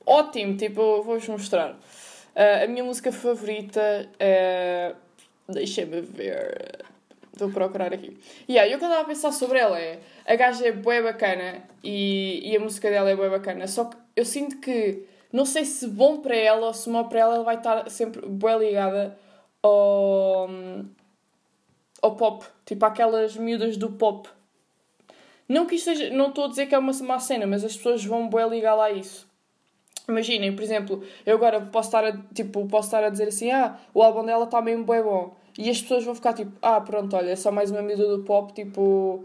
ótimo, 0.07 0.57
tipo, 0.57 1.03
vou-vos 1.03 1.29
mostrar. 1.29 1.73
Uh, 2.35 2.65
a 2.65 2.67
minha 2.67 2.85
música 2.85 3.13
favorita 3.13 4.09
é. 4.19 4.95
Deixa-me 5.49 6.01
ver. 6.01 6.85
Estou 7.33 7.49
a 7.49 7.51
procurar 7.51 7.93
aqui. 7.93 8.17
E 8.49 8.53
yeah, 8.53 8.71
eu 8.71 8.79
que 8.79 8.85
estava 8.85 9.03
a 9.03 9.05
pensar 9.05 9.33
sobre 9.33 9.59
ela 9.59 9.79
é. 9.79 10.01
A 10.27 10.37
gaja 10.37 10.67
é 10.67 10.73
bué 10.73 11.03
bacana 11.03 11.63
e, 11.83 12.41
e 12.45 12.57
a 12.57 12.61
música 12.61 12.91
dela 12.91 13.11
é 13.11 13.17
bué 13.17 13.29
bacana. 13.29 13.67
Só 13.67 13.87
que 13.87 13.97
eu 14.17 14.25
sinto 14.25 14.59
que. 14.61 15.05
Não 15.33 15.47
sei 15.47 15.65
se 15.65 15.89
bom 15.89 16.19
para 16.19 16.37
ela 16.37 16.67
ou 16.67 16.75
se 16.75 16.91
mal 16.91 17.09
para 17.09 17.21
ela, 17.21 17.35
ela 17.37 17.45
vai 17.45 17.57
estar 17.57 17.89
sempre 17.91 18.27
bué 18.27 18.59
ligada 18.59 19.19
ao. 19.63 20.49
ao 22.03 22.17
pop. 22.17 22.45
Tipo 22.67 22.85
aquelas 22.85 23.37
miúdas 23.37 23.77
do 23.77 23.93
pop. 23.93 24.29
Não 25.49 25.67
que 25.67 25.75
isto 25.75 25.87
seja. 25.87 26.11
Não 26.11 26.29
estou 26.29 26.45
a 26.45 26.49
dizer 26.49 26.67
que 26.67 26.75
é 26.75 26.79
uma 26.79 26.93
má 27.03 27.19
cena, 27.19 27.47
mas 27.47 27.65
as 27.65 27.77
pessoas 27.77 28.05
vão 28.05 28.29
bué 28.29 28.47
ligar 28.47 28.75
lá 28.75 28.87
a 28.87 28.93
isso. 28.93 29.32
Imaginem, 30.09 30.55
por 30.55 30.63
exemplo, 30.63 31.03
eu 31.25 31.37
agora 31.37 31.61
posso 31.61 31.89
estar 31.89 32.05
a, 32.05 32.13
tipo, 32.35 32.67
posso 32.67 32.89
estar 32.89 33.05
a 33.05 33.09
dizer 33.09 33.29
assim: 33.29 33.51
ah, 33.51 33.79
o 33.95 34.03
álbum 34.03 34.25
dela 34.25 34.45
está 34.45 34.61
mesmo 34.61 34.85
bué 34.85 35.03
bom. 35.03 35.35
E 35.57 35.69
as 35.71 35.81
pessoas 35.81 36.05
vão 36.05 36.15
ficar 36.15 36.33
tipo, 36.33 36.53
ah, 36.63 36.81
pronto, 36.81 37.15
olha, 37.15 37.31
é 37.31 37.37
só 37.37 37.53
mais 37.53 37.71
uma 37.71 37.83
medida 37.83 38.09
do 38.09 38.25
pop, 38.25 38.53
tipo, 38.53 39.25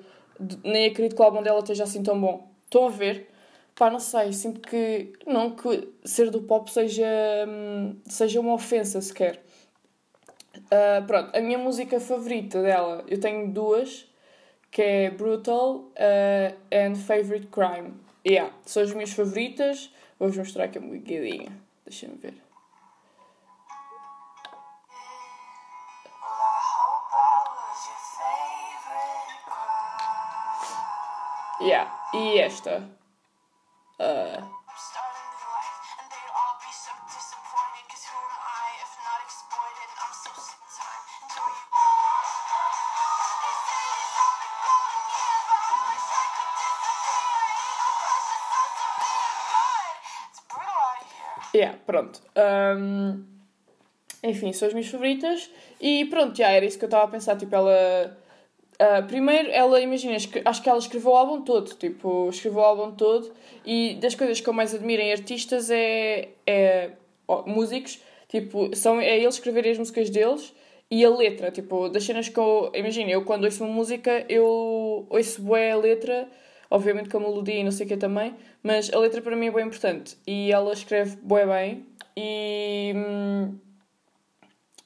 nem 0.64 0.88
acredito 0.88 1.16
que 1.16 1.22
o 1.22 1.26
álbum 1.26 1.42
dela 1.42 1.60
esteja 1.60 1.84
assim 1.84 2.04
tão 2.04 2.20
bom. 2.20 2.48
Estão 2.66 2.88
a 2.88 2.90
ver? 2.90 3.30
Pá, 3.76 3.90
não 3.90 4.00
sei, 4.00 4.34
sinto 4.34 4.60
que, 4.60 5.14
não 5.26 5.52
que 5.52 5.88
ser 6.04 6.30
do 6.32 6.42
pop 6.42 6.72
seja, 6.72 7.06
hum, 7.48 7.96
seja 8.06 8.40
uma 8.40 8.54
ofensa 8.54 9.00
sequer. 9.02 9.42
Uh, 10.56 11.06
pronto, 11.06 11.36
a 11.36 11.40
minha 11.40 11.58
música 11.58 12.00
favorita 12.00 12.62
dela, 12.62 13.06
eu 13.08 13.20
tenho 13.20 13.50
duas, 13.52 14.06
que 14.72 14.82
é 14.82 15.10
Brutal 15.12 15.76
uh, 15.76 16.56
and 16.72 16.96
Favorite 16.96 17.48
Crime. 17.48 17.94
Yeah, 18.26 18.52
são 18.66 18.84
as 18.84 18.92
minhas 18.92 19.14
favoritas. 19.14 19.92
Vou-vos 20.20 20.38
mostrar 20.38 20.66
aqui 20.66 20.80
um 20.80 20.98
bocadinho. 20.98 21.52
Deixa-me 21.86 22.18
ver. 22.18 22.34
Yeah. 31.62 31.92
E 32.14 32.40
esta. 32.40 32.90
Uh... 34.00 34.57
pronto. 51.98 52.22
Um, 52.78 53.24
enfim, 54.24 54.54
são 54.54 54.68
as 54.68 54.74
minhas 54.74 54.90
favoritas. 54.90 55.50
E 55.82 56.06
pronto, 56.06 56.38
já 56.38 56.50
era 56.50 56.66
isso 56.66 56.78
que 56.78 56.86
eu 56.86 56.88
estava 56.88 57.06
a 57.06 57.08
pensar. 57.08 57.36
Tipo, 57.38 57.56
ela 57.56 58.18
Uh, 58.80 59.04
primeiro, 59.08 59.50
ela, 59.50 59.82
imagina, 59.82 60.16
acho 60.16 60.62
que 60.62 60.70
ela 60.70 60.78
escreveu 60.78 61.10
o 61.10 61.16
álbum 61.16 61.42
todo, 61.42 61.74
tipo, 61.74 62.30
escreveu 62.30 62.60
o 62.60 62.64
álbum 62.64 62.92
todo 62.92 63.34
e 63.66 63.96
das 63.96 64.14
coisas 64.14 64.40
que 64.40 64.48
eu 64.48 64.54
mais 64.54 64.72
admiro 64.72 65.02
em 65.02 65.12
artistas 65.12 65.72
é, 65.72 66.30
é 66.46 66.92
músicos, 67.48 68.00
tipo, 68.30 68.76
são, 68.76 69.02
é 69.02 69.18
eles 69.18 69.34
escreverem 69.34 69.72
as 69.72 69.80
músicas 69.80 70.12
deles 70.12 70.54
e 70.92 71.04
a 71.04 71.10
letra, 71.10 71.50
tipo, 71.50 71.90
das 71.90 72.04
cenas 72.04 72.30
que 72.30 72.38
eu, 72.38 72.72
imagina, 72.76 73.10
eu 73.10 73.26
quando 73.26 73.46
ouço 73.46 73.64
uma 73.64 73.74
música, 73.74 74.24
eu 74.30 75.08
ouço 75.10 75.42
bem 75.42 75.72
a 75.72 75.78
letra, 75.78 76.30
obviamente 76.70 77.10
com 77.10 77.18
a 77.18 77.22
melodia 77.22 77.56
e 77.56 77.64
não 77.64 77.72
sei 77.72 77.86
o 77.86 77.90
que 77.90 77.98
também, 77.98 78.36
mas 78.62 78.92
a 78.94 79.00
letra 79.00 79.22
para 79.22 79.36
mim 79.36 79.48
é 79.48 79.52
bem 79.52 79.66
importante 79.66 80.18
e 80.26 80.52
ela 80.52 80.74
escreve 80.74 81.18
bem 81.18 81.48
bem 81.48 81.86
e... 82.16 82.94
Hum, 82.96 83.58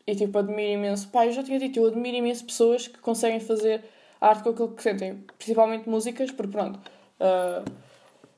e 0.05 0.15
tipo, 0.15 0.37
admiro 0.37 0.71
imenso. 0.71 1.07
Pá, 1.09 1.25
eu 1.25 1.31
já 1.31 1.43
tinha 1.43 1.59
dito, 1.59 1.79
eu 1.79 1.87
admiro 1.87 2.17
imenso 2.17 2.43
pessoas 2.45 2.87
que 2.87 2.99
conseguem 2.99 3.39
fazer 3.39 3.83
arte 4.19 4.43
com 4.43 4.49
aquilo 4.49 4.75
que 4.75 4.83
sentem. 4.83 5.23
Principalmente 5.37 5.87
músicas, 5.87 6.31
porque 6.31 6.51
pronto. 6.51 6.79
Uh, 7.19 7.63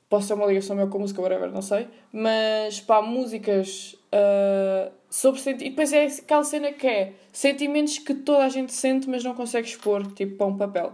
posso 0.08 0.28
ter 0.28 0.34
uma 0.34 0.46
ligação 0.46 0.76
meu 0.76 0.88
com 0.88 0.98
música, 0.98 1.20
whatever, 1.20 1.50
não 1.50 1.62
sei. 1.62 1.88
Mas 2.12 2.80
pá, 2.80 3.02
músicas 3.02 3.96
uh, 4.12 4.92
sobre 5.10 5.40
sentimentos. 5.40 5.66
E 5.66 5.70
depois 5.70 5.92
é 5.92 6.06
aquela 6.06 6.44
cena 6.44 6.72
que 6.72 6.86
é 6.86 7.12
sentimentos 7.32 7.98
que 7.98 8.14
toda 8.14 8.44
a 8.44 8.48
gente 8.48 8.72
sente, 8.72 9.08
mas 9.08 9.24
não 9.24 9.34
consegue 9.34 9.66
expor, 9.66 10.06
tipo, 10.12 10.36
para 10.36 10.46
um 10.46 10.56
papel. 10.56 10.92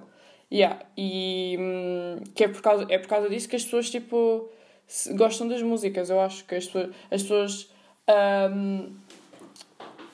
Yeah. 0.52 0.84
E 0.96 1.56
hum, 1.58 2.24
que 2.34 2.44
é 2.44 2.48
por, 2.48 2.60
causa, 2.60 2.86
é 2.88 2.98
por 2.98 3.08
causa 3.08 3.28
disso 3.28 3.48
que 3.48 3.56
as 3.56 3.64
pessoas, 3.64 3.90
tipo, 3.90 4.50
gostam 5.16 5.48
das 5.48 5.62
músicas. 5.62 6.10
Eu 6.10 6.20
acho 6.20 6.44
que 6.44 6.54
as 6.54 6.66
pessoas. 6.66 6.94
As 7.10 7.22
pessoas 7.22 7.70
um, 8.52 8.92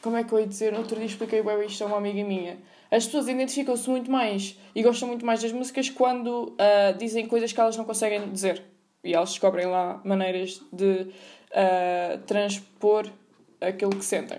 como 0.02 0.16
é 0.16 0.24
que 0.24 0.32
eu 0.32 0.38
ia 0.38 0.46
dizer? 0.46 0.72
No 0.72 0.78
outro 0.78 0.96
dia 0.96 1.06
expliquei 1.06 1.42
bem 1.42 1.66
isto 1.66 1.82
a 1.82 1.86
uma 1.88 1.96
amiga 1.96 2.22
minha. 2.22 2.58
As 2.90 3.06
pessoas 3.06 3.26
identificam-se 3.26 3.90
muito 3.90 4.08
mais 4.10 4.56
e 4.72 4.82
gostam 4.82 5.08
muito 5.08 5.26
mais 5.26 5.42
das 5.42 5.50
músicas 5.50 5.90
quando 5.90 6.52
uh, 6.52 6.96
dizem 6.96 7.26
coisas 7.26 7.52
que 7.52 7.60
elas 7.60 7.76
não 7.76 7.84
conseguem 7.84 8.30
dizer. 8.30 8.62
E 9.02 9.14
elas 9.14 9.30
descobrem 9.30 9.66
lá 9.66 10.00
maneiras 10.04 10.62
de 10.72 11.08
uh, 11.50 12.18
transpor 12.26 13.06
aquilo 13.60 13.96
que 13.96 14.04
sentem. 14.04 14.38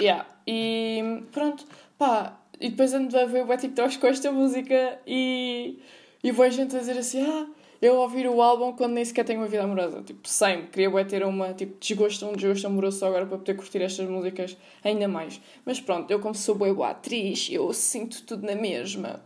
Yeah. 0.00 0.26
E 0.46 1.22
pronto, 1.30 1.66
pá. 1.98 2.40
E 2.60 2.70
depois 2.70 2.92
ando 2.92 3.16
a 3.16 3.24
ver 3.24 3.44
o 3.44 3.56
TikToks 3.56 3.96
com 3.96 4.06
esta 4.08 4.32
música 4.32 4.98
e, 5.06 5.78
e 6.22 6.32
vou 6.32 6.44
a 6.44 6.50
gente 6.50 6.74
a 6.74 6.80
dizer 6.80 6.98
assim: 6.98 7.22
ah, 7.22 7.46
eu 7.80 7.96
ouvir 7.96 8.26
o 8.28 8.42
álbum 8.42 8.72
quando 8.72 8.94
nem 8.94 9.04
sequer 9.04 9.24
tenho 9.24 9.40
uma 9.40 9.46
vida 9.46 9.62
amorosa. 9.62 10.02
Tipo, 10.02 10.26
sempre. 10.28 10.68
Queria 10.68 10.90
bué 10.90 11.04
ter 11.04 11.24
uma, 11.24 11.54
tipo, 11.54 11.78
desgosto, 11.78 12.26
um 12.26 12.32
desgosto 12.32 12.66
amoroso 12.66 12.98
só 12.98 13.06
agora 13.06 13.26
para 13.26 13.38
poder 13.38 13.54
curtir 13.54 13.80
estas 13.82 14.08
músicas 14.08 14.56
ainda 14.82 15.06
mais. 15.06 15.40
Mas 15.64 15.80
pronto, 15.80 16.10
eu 16.10 16.18
como 16.18 16.34
sou 16.34 16.56
bué 16.56 16.72
boa 16.72 16.90
atriz, 16.90 17.48
eu 17.50 17.72
sinto 17.72 18.24
tudo 18.24 18.44
na 18.44 18.56
mesma. 18.56 19.22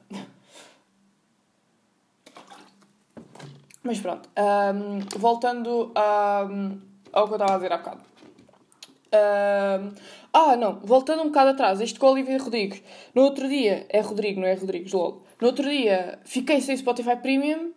Mas 3.82 3.98
pronto, 3.98 4.28
um, 4.38 5.00
voltando 5.18 5.90
a, 5.94 6.46
ao 7.12 7.26
que 7.26 7.32
eu 7.32 7.36
estava 7.36 7.54
a 7.54 7.56
dizer 7.56 7.72
há 7.72 7.78
bocado. 7.78 8.11
Um, 9.12 9.92
ah, 10.32 10.56
não, 10.56 10.80
voltando 10.80 11.22
um 11.22 11.26
bocado 11.26 11.50
atrás, 11.50 11.80
isto 11.80 12.00
com 12.00 12.06
a 12.06 12.10
Olivia 12.10 12.38
Rodrigues. 12.38 12.82
No 13.14 13.22
outro 13.22 13.48
dia, 13.48 13.84
é 13.90 14.00
Rodrigo, 14.00 14.40
não 14.40 14.46
é 14.46 14.54
Rodrigues, 14.54 14.92
lol. 14.92 15.22
No 15.40 15.48
outro 15.48 15.68
dia, 15.68 16.18
fiquei 16.24 16.60
sem 16.60 16.76
Spotify 16.76 17.16
Premium 17.16 17.72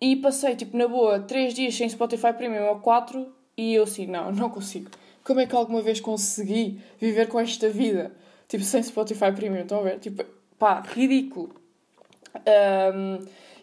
e 0.00 0.14
passei, 0.16 0.54
tipo, 0.54 0.76
na 0.76 0.86
boa, 0.86 1.18
3 1.18 1.52
dias 1.54 1.74
sem 1.74 1.88
Spotify 1.88 2.32
Premium 2.32 2.68
ou 2.68 2.76
4 2.80 3.26
e 3.56 3.74
eu 3.74 3.82
assim, 3.82 4.06
não, 4.06 4.30
não 4.32 4.48
consigo. 4.48 4.90
Como 5.24 5.40
é 5.40 5.46
que 5.46 5.56
alguma 5.56 5.82
vez 5.82 6.00
consegui 6.00 6.80
viver 7.00 7.26
com 7.26 7.40
esta 7.40 7.68
vida? 7.68 8.12
Tipo, 8.46 8.62
sem 8.64 8.82
Spotify 8.82 9.32
Premium, 9.32 9.62
estão 9.62 9.80
a 9.80 9.82
ver? 9.82 9.98
Tipo, 9.98 10.24
pá, 10.58 10.80
ridículo. 10.80 11.54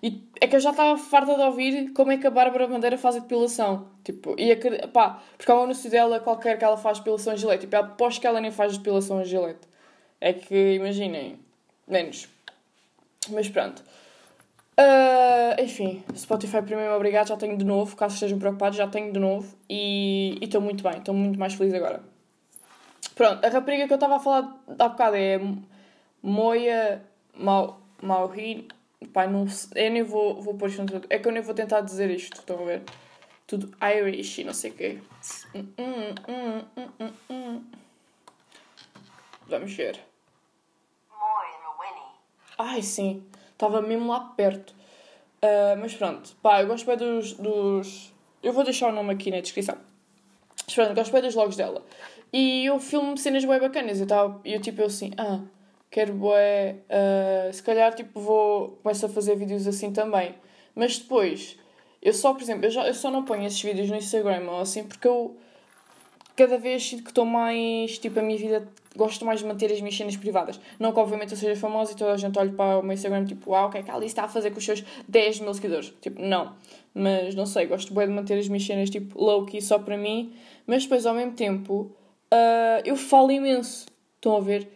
E 0.05 0.23
é 0.39 0.45
que 0.45 0.55
eu 0.55 0.59
já 0.59 0.69
estava 0.69 0.95
farta 0.99 1.33
de 1.33 1.41
ouvir 1.41 1.91
como 1.93 2.11
é 2.11 2.17
que 2.17 2.27
a 2.27 2.29
Bárbara 2.29 2.67
Bandeira 2.67 2.95
faz 2.95 3.15
a 3.15 3.19
depilação. 3.19 3.87
Tipo, 4.03 4.35
e 4.37 4.51
a, 4.51 4.87
pá, 4.87 5.19
porque 5.35 5.51
há 5.51 5.55
um 5.55 5.63
anúncio 5.63 5.89
dela 5.89 6.19
qualquer 6.19 6.59
que 6.59 6.63
ela 6.63 6.77
faz 6.77 6.99
depilação 6.99 7.33
a 7.33 7.35
gilete. 7.35 7.61
Tipo, 7.61 7.75
aposto 7.77 8.21
que 8.21 8.27
ela 8.27 8.39
nem 8.39 8.51
faz 8.51 8.77
depilação 8.77 9.17
a 9.17 9.23
gilete. 9.23 9.67
É 10.21 10.31
que, 10.31 10.73
imaginem, 10.73 11.39
menos. 11.87 12.29
Mas 13.31 13.49
pronto. 13.49 13.81
Uh, 14.77 15.59
enfim, 15.59 16.03
Spotify 16.15 16.61
primeiro 16.61 16.93
obrigado, 16.93 17.29
já 17.29 17.37
tenho 17.37 17.57
de 17.57 17.65
novo, 17.65 17.95
caso 17.95 18.13
estejam 18.13 18.37
preocupados, 18.37 18.77
já 18.77 18.87
tenho 18.87 19.11
de 19.11 19.19
novo 19.19 19.57
e 19.67 20.37
estou 20.39 20.61
muito 20.61 20.83
bem, 20.83 20.99
estou 20.99 21.15
muito 21.15 21.39
mais 21.39 21.55
feliz 21.55 21.73
agora. 21.73 22.03
Pronto, 23.15 23.43
a 23.43 23.49
rapariga 23.49 23.87
que 23.87 23.93
eu 23.93 23.95
estava 23.95 24.17
a 24.17 24.19
falar 24.19 24.55
há 24.77 24.89
bocado 24.89 25.15
é 25.15 25.39
Moia 26.21 27.01
Maurin. 27.33 28.67
Pai, 29.07 29.27
não, 29.27 29.45
eu 29.75 29.91
nem 29.91 30.03
vou, 30.03 30.41
vou 30.41 30.55
pôr 30.55 30.69
isto 30.69 30.83
no 30.83 31.01
É 31.09 31.19
que 31.19 31.27
eu 31.27 31.31
nem 31.31 31.41
vou 31.41 31.53
tentar 31.53 31.81
dizer 31.81 32.09
isto, 32.09 32.37
estão 32.37 32.61
a 32.61 32.65
ver? 32.65 32.83
Tudo 33.47 33.71
Irish 33.81 34.39
e 34.39 34.43
não 34.43 34.53
sei 34.53 34.71
o 34.71 34.73
quê. 34.73 34.99
Vamos 39.47 39.73
ver. 39.73 39.99
Ai, 42.57 42.81
sim. 42.81 43.23
Estava 43.51 43.81
mesmo 43.81 44.07
lá 44.07 44.19
perto. 44.19 44.73
Uh, 45.43 45.77
mas 45.79 45.93
pronto. 45.93 46.35
Pá, 46.41 46.61
eu 46.61 46.67
gosto 46.67 46.85
bem 46.85 46.97
dos, 46.97 47.33
dos... 47.33 48.13
Eu 48.41 48.53
vou 48.53 48.63
deixar 48.63 48.89
o 48.89 48.91
nome 48.91 49.13
aqui 49.13 49.29
na 49.29 49.41
descrição. 49.41 49.77
Mas 50.65 50.73
pronto, 50.73 50.95
gosto 50.95 51.11
bem 51.11 51.21
dos 51.21 51.35
logos 51.35 51.55
dela. 51.55 51.83
E 52.31 52.65
eu 52.65 52.79
filmo 52.79 53.17
cenas 53.17 53.45
bem 53.45 53.59
bacanas. 53.59 53.99
Eu, 53.99 54.07
tava, 54.07 54.41
eu 54.43 54.61
tipo, 54.61 54.81
eu 54.81 54.87
assim, 54.87 55.11
ah, 55.17 55.39
quero 55.95 56.13
bué... 56.13 56.75
Uh, 56.89 57.53
se 57.53 57.63
calhar, 57.63 57.95
tipo, 57.95 58.19
vou... 58.19 58.77
Começo 58.83 59.05
a 59.05 59.09
fazer 59.09 59.37
vídeos 59.37 59.65
assim 59.65 59.93
também. 59.93 60.35
Mas 60.75 60.99
depois... 60.99 61.57
Eu 62.01 62.13
só, 62.13 62.33
por 62.33 62.43
exemplo, 62.43 62.65
eu, 62.65 62.69
já, 62.69 62.85
eu 62.85 62.93
só 62.93 63.09
não 63.09 63.23
ponho 63.23 63.47
esses 63.47 63.59
vídeos 63.59 63.89
no 63.89 63.95
Instagram 63.95 64.43
ou 64.47 64.59
assim 64.59 64.83
porque 64.83 65.07
eu 65.07 65.35
cada 66.35 66.57
vez 66.57 66.87
sinto 66.87 67.03
que 67.03 67.09
estou 67.09 67.25
mais. 67.25 67.97
Tipo, 67.97 68.19
a 68.19 68.21
minha 68.21 68.37
vida. 68.37 68.67
Gosto 68.95 69.25
mais 69.25 69.39
de 69.39 69.45
manter 69.47 69.71
as 69.71 69.81
minhas 69.81 69.97
cenas 69.97 70.15
privadas. 70.15 70.59
Não 70.79 70.93
que, 70.93 70.99
obviamente, 70.99 71.31
eu 71.31 71.37
seja 71.37 71.59
famosa 71.59 71.93
e 71.93 71.95
toda 71.95 72.13
a 72.13 72.17
gente 72.17 72.37
olhe 72.37 72.51
para 72.51 72.79
o 72.79 72.83
meu 72.83 72.93
Instagram 72.93 73.25
tipo, 73.25 73.51
uau, 73.51 73.67
o 73.67 73.71
que 73.71 73.79
é 73.79 73.83
que 73.83 73.91
a 73.91 73.95
Alice 73.95 74.11
está 74.11 74.23
a 74.23 74.27
fazer 74.27 74.51
com 74.51 74.59
os 74.59 74.63
seus 74.63 74.85
10 75.07 75.39
mil 75.39 75.53
seguidores? 75.53 75.93
Tipo, 75.99 76.21
não. 76.21 76.55
Mas 76.93 77.35
não 77.35 77.45
sei, 77.45 77.65
gosto 77.65 77.93
bem 77.93 78.07
de 78.07 78.13
manter 78.13 78.37
as 78.37 78.47
minhas 78.47 78.65
cenas 78.65 78.89
tipo 78.89 79.19
low-key 79.21 79.61
só 79.61 79.79
para 79.79 79.97
mim. 79.97 80.33
Mas 80.67 80.83
depois, 80.83 81.05
ao 81.05 81.13
mesmo 81.13 81.33
tempo, 81.33 81.91
uh, 82.31 82.81
eu 82.85 82.95
falo 82.95 83.31
imenso. 83.31 83.87
Estão 84.15 84.37
a 84.37 84.39
ver? 84.39 84.69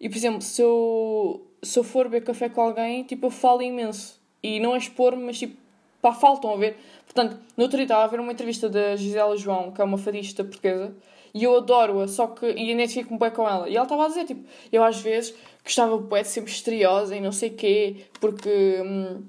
E, 0.00 0.08
por 0.08 0.16
exemplo, 0.16 0.42
se 0.42 0.60
eu, 0.60 1.46
se 1.62 1.78
eu 1.78 1.84
for 1.84 2.04
beber 2.08 2.24
café 2.24 2.48
com 2.48 2.60
alguém, 2.60 3.04
tipo, 3.04 3.26
eu 3.26 3.30
falo 3.30 3.62
imenso. 3.62 4.20
E 4.42 4.60
não 4.60 4.74
é 4.74 4.78
expor-me, 4.78 5.24
mas 5.24 5.38
tipo, 5.38 5.56
pá, 6.02 6.12
faltam 6.12 6.52
a 6.52 6.56
ver. 6.56 6.76
Portanto, 7.04 7.38
no 7.56 7.62
outro 7.64 7.76
dia 7.78 7.84
estava 7.84 8.04
a 8.04 8.06
ver 8.06 8.20
uma 8.20 8.32
entrevista 8.32 8.68
da 8.68 8.96
Gisela 8.96 9.36
João, 9.36 9.72
que 9.72 9.80
é 9.80 9.84
uma 9.84 9.96
fadista 9.96 10.44
portuguesa, 10.44 10.94
e 11.32 11.44
eu 11.44 11.56
adoro-a, 11.56 12.06
só 12.06 12.26
que 12.26 12.46
e 12.46 12.70
identifico-me 12.70 13.18
bem 13.18 13.30
com 13.30 13.48
ela. 13.48 13.68
E 13.68 13.74
ela 13.74 13.84
estava 13.84 14.04
a 14.04 14.08
dizer, 14.08 14.24
tipo, 14.24 14.46
eu 14.70 14.84
às 14.84 15.00
vezes 15.00 15.34
gostava 15.64 15.96
bué 15.96 16.22
de 16.22 16.28
ser 16.28 16.42
misteriosa 16.42 17.16
e 17.16 17.20
não 17.20 17.32
sei 17.32 17.50
quê, 17.50 18.04
porque, 18.20 18.82
hum, 18.84 19.22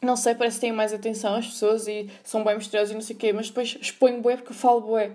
não 0.00 0.16
sei, 0.16 0.34
parece 0.34 0.56
que 0.56 0.60
têm 0.62 0.72
mais 0.72 0.92
atenção 0.92 1.34
as 1.34 1.46
pessoas 1.46 1.88
e 1.88 2.08
são 2.22 2.44
bem 2.44 2.54
misteriosas 2.56 2.92
e 2.92 2.94
não 2.94 3.00
sei 3.00 3.16
quê, 3.16 3.32
mas 3.32 3.48
depois 3.48 3.76
exponho 3.80 4.20
bué 4.22 4.36
porque 4.36 4.52
eu 4.52 4.56
falo 4.56 4.80
bué. 4.82 5.12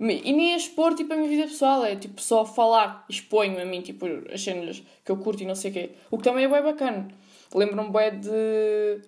E 0.00 0.32
nem 0.32 0.52
é 0.52 0.56
expor, 0.56 0.94
tipo, 0.94 1.12
a 1.12 1.16
minha 1.16 1.28
vida 1.28 1.42
pessoal, 1.42 1.84
é, 1.84 1.96
tipo, 1.96 2.20
só 2.20 2.44
falar, 2.44 3.04
exponho 3.08 3.60
a 3.60 3.64
mim, 3.64 3.80
tipo, 3.80 4.06
as 4.32 4.40
cenas 4.42 4.82
que 5.04 5.10
eu 5.10 5.16
curto 5.16 5.42
e 5.42 5.46
não 5.46 5.56
sei 5.56 5.72
quê. 5.72 5.90
O 6.10 6.18
que 6.18 6.24
também 6.24 6.44
é 6.44 6.48
bué 6.48 6.62
bacana. 6.62 7.08
Lembro-me 7.52 7.90
bué 7.90 8.10
de 8.12 9.00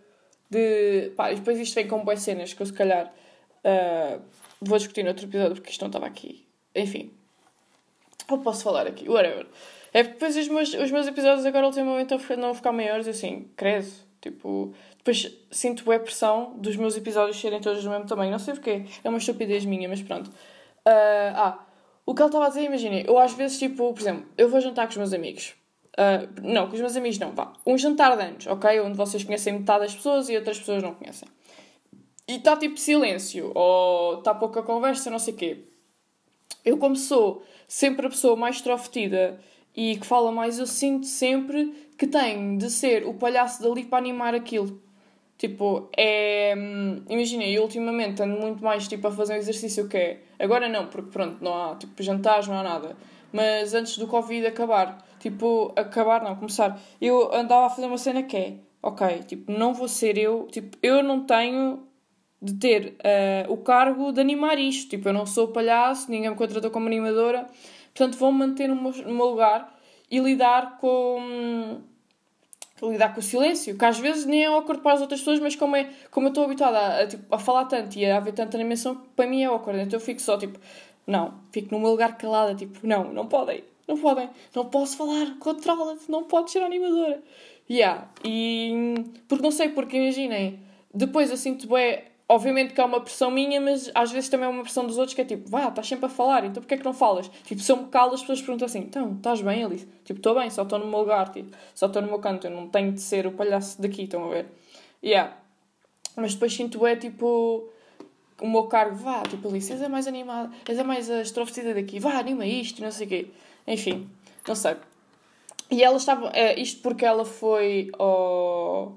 de. 0.50 1.12
Pá, 1.16 1.31
e 1.31 1.37
depois 1.37 1.59
isto 1.59 1.74
vem 1.74 1.87
com 1.87 2.05
boas 2.05 2.20
cenas 2.20 2.53
que 2.53 2.61
eu 2.61 2.66
se 2.66 2.72
calhar 2.72 3.07
uh, 3.07 4.20
vou 4.61 4.76
discutir 4.76 5.03
no 5.03 5.09
outro 5.09 5.24
episódio 5.24 5.55
porque 5.55 5.70
isto 5.70 5.81
não 5.81 5.88
estava 5.88 6.07
aqui. 6.07 6.44
Enfim. 6.74 7.12
Ou 8.29 8.38
posso 8.38 8.64
falar 8.64 8.87
aqui, 8.87 9.09
whatever. 9.09 9.46
É 9.92 10.03
porque 10.03 10.18
depois 10.18 10.37
os 10.37 10.48
meus, 10.48 10.74
os 10.74 10.90
meus 10.90 11.07
episódios 11.07 11.46
agora 11.46 11.66
ultimamente 11.66 12.14
não 12.37 12.55
ficar 12.55 12.72
maiores 12.72 13.09
assim, 13.09 13.48
credo. 13.57 13.90
Tipo, 14.20 14.74
depois 14.98 15.35
sinto 15.50 15.90
a 15.90 15.98
pressão 15.98 16.55
dos 16.59 16.76
meus 16.76 16.94
episódios 16.94 17.40
serem 17.40 17.61
todos 17.61 17.83
do 17.83 17.88
mesmo 17.88 18.07
tamanho. 18.07 18.31
Não 18.31 18.38
sei 18.38 18.55
porquê. 18.55 18.85
É 19.03 19.09
uma 19.09 19.18
estupidez 19.18 19.64
minha, 19.64 19.88
mas 19.88 20.03
pronto. 20.03 20.31
Uh, 20.87 21.35
ah, 21.35 21.66
o 22.07 22.14
que 22.14 22.23
ele 22.23 22.29
estava 22.29 22.47
a 22.47 22.49
dizer, 22.49 22.62
imaginem, 22.64 23.05
eu 23.07 23.19
às 23.19 23.33
vezes, 23.33 23.59
tipo, 23.59 23.93
por 23.93 24.01
exemplo, 24.01 24.27
eu 24.37 24.49
vou 24.49 24.61
jantar 24.61 24.87
com 24.87 24.90
os 24.90 24.97
meus 24.97 25.12
amigos. 25.12 25.55
Uh, 25.93 26.40
não, 26.43 26.66
com 26.66 26.75
os 26.75 26.81
meus 26.81 26.97
amigos 26.97 27.19
não, 27.19 27.33
vá. 27.33 27.53
Um 27.66 27.77
jantar 27.77 28.16
de 28.16 28.23
anos, 28.23 28.47
ok? 28.47 28.81
Onde 28.81 28.97
vocês 28.97 29.23
conhecem 29.23 29.53
metade 29.53 29.81
das 29.85 29.95
pessoas 29.95 30.29
e 30.29 30.37
outras 30.37 30.59
pessoas 30.59 30.83
não 30.83 30.95
conhecem. 30.95 31.29
E 32.27 32.37
está 32.37 32.57
tipo 32.57 32.79
silêncio, 32.79 33.53
ou 33.55 34.19
está 34.19 34.35
pouca 34.35 34.62
conversa, 34.62 35.11
não 35.11 35.19
sei 35.19 35.35
o 35.35 35.37
quê. 35.37 35.64
Eu, 36.64 36.79
como 36.79 36.97
sou 36.97 37.43
sempre 37.66 38.07
a 38.07 38.11
pessoa 38.11 38.37
mais 38.37 38.57
extrovertida 38.57 39.40
e 39.75 39.97
que 39.97 40.07
fala 40.07 40.33
mais, 40.33 40.59
eu 40.59 40.66
sinto 40.66 41.07
sempre 41.07 41.73
que 41.97 42.07
tenho 42.07 42.59
de 42.59 42.71
ser 42.71 43.07
o 43.07 43.14
palhaço 43.14 43.62
dali 43.62 43.85
para 43.85 43.99
animar 43.99 44.35
aquilo. 44.35 44.81
Tipo, 45.40 45.88
é. 45.96 46.55
Hum, 46.55 47.03
Imagina, 47.09 47.44
eu 47.44 47.62
ultimamente 47.62 48.22
ando 48.22 48.38
muito 48.38 48.62
mais 48.62 48.87
tipo, 48.87 49.09
a 49.09 49.11
fazer 49.11 49.33
um 49.33 49.37
exercício 49.37 49.88
que 49.88 49.96
é. 49.96 50.20
Agora 50.38 50.68
não, 50.68 50.88
porque 50.88 51.11
pronto, 51.11 51.42
não 51.42 51.55
há 51.55 51.76
tipo 51.76 52.03
jantares, 52.03 52.46
não 52.46 52.59
há 52.59 52.62
nada. 52.62 52.94
Mas 53.33 53.72
antes 53.72 53.96
do 53.96 54.07
Covid 54.07 54.46
acabar, 54.46 55.03
tipo, 55.18 55.72
acabar, 55.76 56.22
não, 56.22 56.37
começar, 56.37 56.79
eu 57.00 57.33
andava 57.35 57.66
a 57.66 57.70
fazer 57.70 57.87
uma 57.87 57.96
cena 57.96 58.22
que 58.22 58.37
é, 58.37 58.57
ok, 58.83 59.22
tipo, 59.26 59.50
não 59.50 59.72
vou 59.72 59.88
ser 59.88 60.18
eu, 60.18 60.46
tipo, 60.53 60.76
eu 60.83 61.03
não 61.03 61.24
tenho 61.24 61.87
de 62.42 62.55
ter 62.55 62.96
uh, 63.48 63.50
o 63.50 63.57
cargo 63.59 64.12
de 64.12 64.20
animar 64.20 64.59
isto, 64.59 64.90
tipo, 64.90 65.09
eu 65.09 65.12
não 65.14 65.24
sou 65.24 65.48
palhaço, 65.48 66.11
ninguém 66.11 66.29
me 66.29 66.37
contratou 66.37 66.70
como 66.70 66.87
animadora, 66.87 67.46
portanto 67.94 68.18
vou-me 68.18 68.40
manter 68.40 68.68
meu, 68.68 68.76
no 68.76 69.14
meu 69.14 69.26
lugar 69.26 69.74
e 70.11 70.18
lidar 70.18 70.76
com 70.79 71.81
lidar 72.88 73.12
com 73.12 73.21
o 73.21 73.23
silêncio, 73.23 73.77
que 73.77 73.85
às 73.85 73.99
vezes 73.99 74.25
nem 74.25 74.45
é 74.45 74.47
awkward 74.47 74.83
para 74.83 74.95
as 74.95 75.01
outras 75.01 75.21
pessoas, 75.21 75.40
mas 75.40 75.57
como, 75.57 75.77
é, 75.77 75.90
como 76.11 76.27
eu 76.27 76.31
estou 76.31 76.45
habituada 76.45 76.79
a, 76.79 77.03
a, 77.03 77.07
tipo, 77.07 77.35
a 77.35 77.38
falar 77.38 77.66
tanto 77.66 77.99
e 77.99 78.07
a 78.07 78.16
haver 78.16 78.33
tanta 78.33 78.57
animação, 78.57 79.03
para 79.14 79.27
mim 79.27 79.43
é 79.43 79.47
awkward, 79.47 79.81
então 79.81 79.99
eu 79.99 80.05
fico 80.05 80.21
só 80.21 80.38
tipo, 80.38 80.59
não, 81.07 81.35
fico 81.53 81.75
no 81.75 81.81
meu 81.81 81.90
lugar 81.90 82.16
calada, 82.16 82.55
tipo, 82.55 82.87
não, 82.87 83.12
não 83.12 83.27
podem, 83.27 83.64
não 83.87 83.99
podem, 83.99 84.31
não 84.55 84.66
posso 84.66 84.97
falar, 84.97 85.37
controla-te, 85.38 86.11
não 86.11 86.25
podes 86.25 86.53
ser 86.53 86.62
animadora. 86.62 87.23
Yeah. 87.69 88.09
E 88.25 88.95
porque 89.29 89.43
não 89.43 89.51
sei, 89.51 89.69
porque 89.69 89.97
imaginem, 89.97 90.61
depois 90.93 91.31
eu 91.31 91.37
sinto 91.37 91.69
bem, 91.69 92.03
obviamente 92.31 92.73
que 92.73 92.81
é 92.81 92.85
uma 92.85 93.01
pressão 93.01 93.29
minha, 93.29 93.61
mas 93.61 93.90
às 93.93 94.12
vezes 94.12 94.29
também 94.29 94.47
é 94.47 94.49
uma 94.49 94.62
pressão 94.62 94.87
dos 94.87 94.97
outros 94.97 95.14
que 95.14 95.21
é 95.21 95.25
tipo, 95.25 95.51
vá, 95.51 95.66
estás 95.66 95.88
sempre 95.88 96.07
a 96.07 96.09
falar, 96.09 96.45
então 96.45 96.62
porquê 96.62 96.75
é 96.75 96.79
que 96.79 96.85
não 96.85 96.95
falas? 96.95 97.29
Tipo, 97.45 97.61
se 97.61 97.73
eu 97.73 97.77
me 97.77 97.88
calo, 97.88 98.14
as 98.14 98.21
pessoas 98.21 98.40
perguntam 98.40 98.66
assim, 98.66 98.79
então, 98.79 99.14
estás 99.16 99.43
bem, 99.43 99.64
Alice? 99.64 99.88
Tipo, 100.05 100.21
estou 100.21 100.37
bem, 100.37 100.49
só 100.49 100.62
estou 100.62 100.79
no 100.79 100.87
meu 100.87 101.01
lugar, 101.01 101.31
tipo, 101.31 101.51
só 101.75 101.87
estou 101.87 102.01
no 102.01 102.07
meu 102.07 102.21
canto, 102.21 102.47
eu 102.47 102.53
não 102.53 102.69
tenho 102.69 102.93
de 102.93 103.01
ser 103.01 103.27
o 103.27 103.33
palhaço 103.33 103.83
daqui, 103.83 104.05
estão 104.05 104.25
a 104.27 104.29
ver? 104.29 104.47
Yeah. 105.03 105.37
Mas 106.14 106.35
depois 106.35 106.55
sinto 106.55 106.87
é 106.87 106.95
tipo 106.95 107.69
o 108.40 108.49
meu 108.49 108.64
cargo, 108.64 108.95
vá, 108.95 109.23
tipo, 109.25 109.49
Alice, 109.49 109.73
és 109.73 109.83
a 109.83 109.88
mais 109.88 110.07
animada, 110.07 110.53
és 110.69 110.79
a 110.79 110.85
mais 110.85 111.09
extrovertida 111.11 111.75
daqui, 111.75 111.99
vá, 111.99 112.12
anima 112.16 112.47
isto, 112.47 112.81
não 112.81 112.93
sei 112.93 113.07
o 113.07 113.09
quê. 113.09 113.27
Enfim, 113.66 114.09
não 114.47 114.55
sei. 114.55 114.77
E 115.69 115.83
ela 115.83 115.97
estava. 115.97 116.31
É, 116.33 116.59
isto 116.61 116.81
porque 116.81 117.05
ela 117.05 117.25
foi 117.25 117.90
ao. 117.99 118.97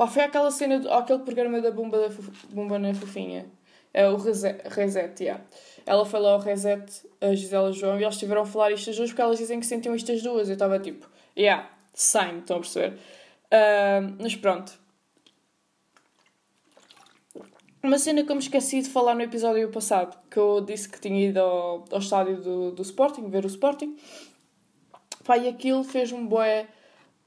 Pá, 0.00 0.06
foi 0.06 0.22
aquela 0.22 0.50
cena, 0.50 0.80
aquele 0.96 1.18
programa 1.18 1.60
da 1.60 1.70
Bomba, 1.70 1.98
da 1.98 2.08
Bomba 2.48 2.78
na 2.78 2.94
Fofinha. 2.94 3.44
É 3.92 4.08
o 4.08 4.16
Reset, 4.16 5.22
yeah. 5.22 5.44
Ela 5.84 6.06
foi 6.06 6.20
lá 6.20 6.30
ao 6.30 6.38
Reset, 6.38 7.06
a 7.20 7.34
Gisela 7.34 7.70
João, 7.70 8.00
e 8.00 8.04
eles 8.04 8.16
tiveram 8.16 8.40
a 8.40 8.46
falar 8.46 8.72
isto 8.72 8.88
as 8.88 8.96
duas 8.96 9.10
porque 9.10 9.20
elas 9.20 9.36
dizem 9.36 9.60
que 9.60 9.66
sentiam 9.66 9.94
isto 9.94 10.10
as 10.10 10.22
duas. 10.22 10.48
Eu 10.48 10.54
estava 10.54 10.78
tipo, 10.78 11.06
yeah, 11.36 11.68
same, 11.92 12.38
estão 12.38 12.56
a 12.56 12.60
perceber? 12.60 12.94
Uh, 13.52 14.16
mas 14.18 14.34
pronto. 14.36 14.72
Uma 17.82 17.98
cena 17.98 18.24
que 18.24 18.32
eu 18.32 18.36
me 18.36 18.42
esqueci 18.42 18.80
de 18.80 18.88
falar 18.88 19.14
no 19.14 19.20
episódio 19.20 19.68
passado, 19.68 20.18
que 20.30 20.38
eu 20.38 20.62
disse 20.62 20.88
que 20.88 20.98
tinha 20.98 21.28
ido 21.28 21.40
ao, 21.40 21.84
ao 21.92 21.98
estádio 21.98 22.40
do, 22.40 22.70
do 22.70 22.80
Sporting, 22.80 23.28
ver 23.28 23.44
o 23.44 23.48
Sporting. 23.48 23.98
Pá, 25.26 25.36
e 25.36 25.46
aquilo 25.46 25.84
fez-me 25.84 26.26
bué 26.26 26.68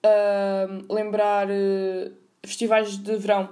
uh, 0.03 0.91
lembrar 0.91 1.47
uh, 1.51 2.22
festivais 2.43 2.97
de 2.97 3.15
verão. 3.15 3.49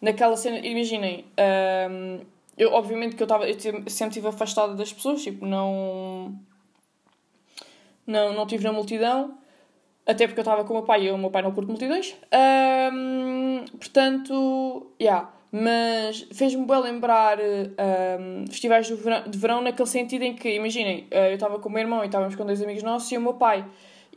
Naquela 0.00 0.36
cena, 0.36 0.58
imaginem, 0.58 1.24
uh, 1.38 2.24
eu, 2.56 2.72
obviamente 2.72 3.16
que 3.16 3.22
eu, 3.22 3.26
tava, 3.26 3.48
eu 3.48 3.58
sempre 3.58 4.08
estive 4.08 4.28
afastada 4.28 4.74
das 4.74 4.92
pessoas, 4.92 5.22
tipo, 5.22 5.46
não. 5.46 6.34
Não, 8.04 8.32
não 8.34 8.42
estive 8.42 8.64
na 8.64 8.72
multidão, 8.72 9.38
até 10.04 10.26
porque 10.26 10.40
eu 10.40 10.42
estava 10.42 10.64
com 10.64 10.74
o 10.74 10.76
meu 10.78 10.84
pai 10.84 11.04
e 11.04 11.10
o 11.12 11.16
meu 11.16 11.30
pai 11.30 11.40
não 11.42 11.52
curte 11.52 11.70
multidões. 11.70 12.16
portanto, 13.78 14.90
yeah 15.00 15.30
mas 15.52 16.26
fez-me 16.32 16.64
bem 16.64 16.80
lembrar 16.80 17.38
um, 17.38 18.46
festivais 18.46 18.86
de 18.86 18.94
verão, 18.94 19.22
de 19.28 19.38
verão, 19.38 19.60
naquele 19.60 19.88
sentido 19.88 20.22
em 20.22 20.34
que, 20.34 20.48
imaginem, 20.54 21.06
eh, 21.10 21.30
eu 21.30 21.34
estava 21.34 21.58
com 21.58 21.68
o 21.68 21.72
meu 21.72 21.82
irmão 21.82 22.02
e 22.02 22.06
estávamos 22.06 22.34
com 22.34 22.46
dois 22.46 22.62
amigos 22.62 22.82
nossos 22.82 23.12
e 23.12 23.18
o 23.18 23.20
meu 23.20 23.34
pai. 23.34 23.62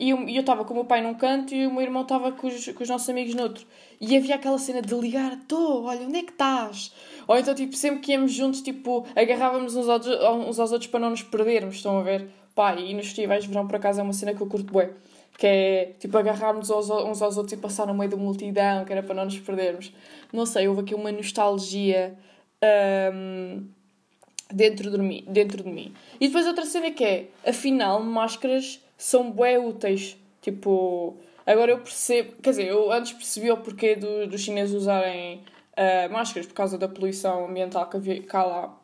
e 0.00 0.10
eu 0.10 0.40
estava 0.40 0.64
com 0.64 0.72
o 0.72 0.76
meu 0.76 0.86
pai 0.86 1.02
num 1.02 1.12
canto 1.12 1.54
e 1.54 1.66
o 1.66 1.70
meu 1.70 1.82
irmão 1.82 2.02
estava 2.02 2.32
com 2.32 2.46
os, 2.46 2.68
com 2.68 2.82
os 2.82 2.88
nossos 2.88 3.08
amigos 3.10 3.34
noutro. 3.34 3.66
E 4.00 4.16
havia 4.16 4.34
aquela 4.34 4.58
cena 4.58 4.82
de 4.82 4.94
ligar, 4.94 5.32
estou, 5.32 5.84
olha, 5.84 6.06
onde 6.06 6.18
é 6.18 6.22
que 6.22 6.32
estás? 6.32 6.92
Ou 7.26 7.36
então, 7.36 7.54
tipo, 7.54 7.74
sempre 7.74 8.00
que 8.00 8.12
íamos 8.12 8.32
juntos, 8.32 8.60
tipo, 8.60 9.06
agarrávamos 9.16 9.74
uns 9.74 9.88
aos, 9.88 10.06
uns 10.06 10.60
aos 10.60 10.72
outros 10.72 10.90
para 10.90 11.00
não 11.00 11.10
nos 11.10 11.22
perdermos, 11.22 11.76
estão 11.76 11.98
a 11.98 12.02
ver? 12.02 12.28
Pá, 12.54 12.74
e 12.76 12.94
nos 12.94 13.06
festivais 13.06 13.42
de 13.42 13.48
verão, 13.48 13.66
por 13.66 13.76
acaso, 13.76 14.00
é 14.00 14.02
uma 14.02 14.12
cena 14.12 14.34
que 14.34 14.40
eu 14.40 14.46
curto 14.46 14.72
bem. 14.72 14.90
Que 15.38 15.46
é, 15.46 15.92
tipo, 15.98 16.16
agarrarmos 16.16 16.70
uns 16.70 17.22
aos 17.22 17.36
outros 17.36 17.52
e 17.52 17.56
passar 17.56 17.86
no 17.86 17.94
meio 17.94 18.10
da 18.10 18.16
multidão, 18.16 18.84
que 18.84 18.92
era 18.92 19.02
para 19.02 19.14
não 19.14 19.24
nos 19.26 19.38
perdermos. 19.38 19.92
Não 20.32 20.46
sei, 20.46 20.66
houve 20.68 20.80
aqui 20.80 20.94
uma 20.94 21.12
nostalgia 21.12 22.16
um, 23.14 23.66
dentro, 24.50 24.90
de 24.90 24.98
mim, 24.98 25.24
dentro 25.28 25.62
de 25.62 25.68
mim. 25.68 25.92
E 26.20 26.28
depois 26.28 26.46
outra 26.46 26.64
cena 26.64 26.90
que 26.90 27.04
é, 27.04 27.28
afinal, 27.46 28.02
máscaras 28.02 28.80
são 28.96 29.30
bué 29.30 29.58
úteis. 29.58 30.16
Tipo, 30.40 31.16
agora 31.46 31.70
eu 31.70 31.78
percebo, 31.78 32.32
quer 32.42 32.50
dizer, 32.50 32.66
eu 32.66 32.90
antes 32.92 33.12
percebi 33.12 33.50
o 33.50 33.56
porquê 33.56 33.94
do, 33.96 34.26
dos 34.26 34.40
chineses 34.40 34.74
usarem 34.74 35.42
uh, 35.76 36.12
máscaras 36.12 36.46
por 36.46 36.54
causa 36.54 36.76
da 36.76 36.88
poluição 36.88 37.46
ambiental 37.46 37.88
que 37.88 37.96
havia 37.96 38.22
cá 38.22 38.44
lá 38.44 38.76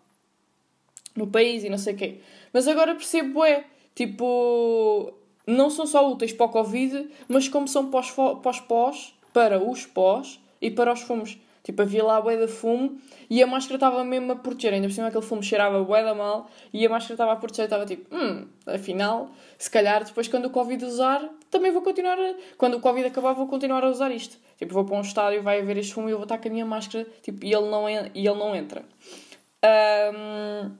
no 1.14 1.26
país 1.26 1.64
e 1.64 1.68
não 1.68 1.78
sei 1.78 1.94
o 1.94 1.96
quê. 1.96 2.20
Mas 2.52 2.68
agora 2.68 2.94
percebo, 2.94 3.44
é, 3.44 3.64
tipo, 3.94 5.12
não 5.46 5.70
são 5.70 5.86
só 5.86 6.08
úteis 6.10 6.32
para 6.32 6.46
o 6.46 6.48
Covid, 6.48 7.08
mas 7.28 7.48
como 7.48 7.66
são 7.66 7.90
para 7.90 8.00
os 8.00 8.60
pós, 8.60 9.14
para 9.32 9.62
os 9.62 9.86
pós 9.86 10.40
e 10.60 10.70
para 10.70 10.92
os 10.92 11.02
fumos. 11.02 11.38
Tipo, 11.62 11.82
havia 11.82 12.02
lá 12.02 12.16
a 12.16 12.20
bué 12.20 12.36
de 12.36 12.48
fumo 12.48 12.98
e 13.30 13.40
a 13.40 13.46
máscara 13.46 13.76
estava 13.76 14.02
mesmo 14.02 14.32
a 14.32 14.36
proteger. 14.36 14.74
Ainda 14.74 14.88
por 14.88 14.94
cima 14.94 15.06
aquele 15.06 15.24
fumo 15.24 15.42
cheirava 15.42 15.82
bué 15.84 16.02
da 16.02 16.12
mal 16.12 16.50
e 16.72 16.84
a 16.84 16.90
máscara 16.90 17.14
estava 17.14 17.32
a 17.32 17.36
proteger. 17.36 17.66
Estava 17.66 17.86
tipo, 17.86 18.12
hum, 18.14 18.48
afinal, 18.66 19.30
se 19.56 19.70
calhar 19.70 20.04
depois 20.04 20.26
quando 20.26 20.46
o 20.46 20.50
Covid 20.50 20.84
usar, 20.84 21.28
também 21.52 21.70
vou 21.70 21.82
continuar 21.82 22.18
a... 22.18 22.34
Quando 22.56 22.78
o 22.78 22.80
Covid 22.80 23.06
acabar, 23.06 23.34
vou 23.34 23.46
continuar 23.46 23.84
a 23.84 23.90
usar 23.90 24.10
isto. 24.10 24.38
Tipo, 24.56 24.72
vou 24.72 24.86
para 24.86 24.96
um 24.96 25.02
estádio, 25.02 25.42
vai 25.42 25.60
haver 25.60 25.76
este 25.76 25.92
fumo 25.92 26.08
e 26.08 26.12
eu 26.12 26.16
vou 26.16 26.24
estar 26.24 26.38
com 26.38 26.48
a 26.48 26.50
minha 26.50 26.64
máscara 26.64 27.06
tipo, 27.22 27.44
e, 27.44 27.52
ele 27.52 27.68
não 27.68 27.88
e 27.88 28.26
ele 28.26 28.34
não 28.34 28.56
entra. 28.56 28.82
Um... 29.62 30.72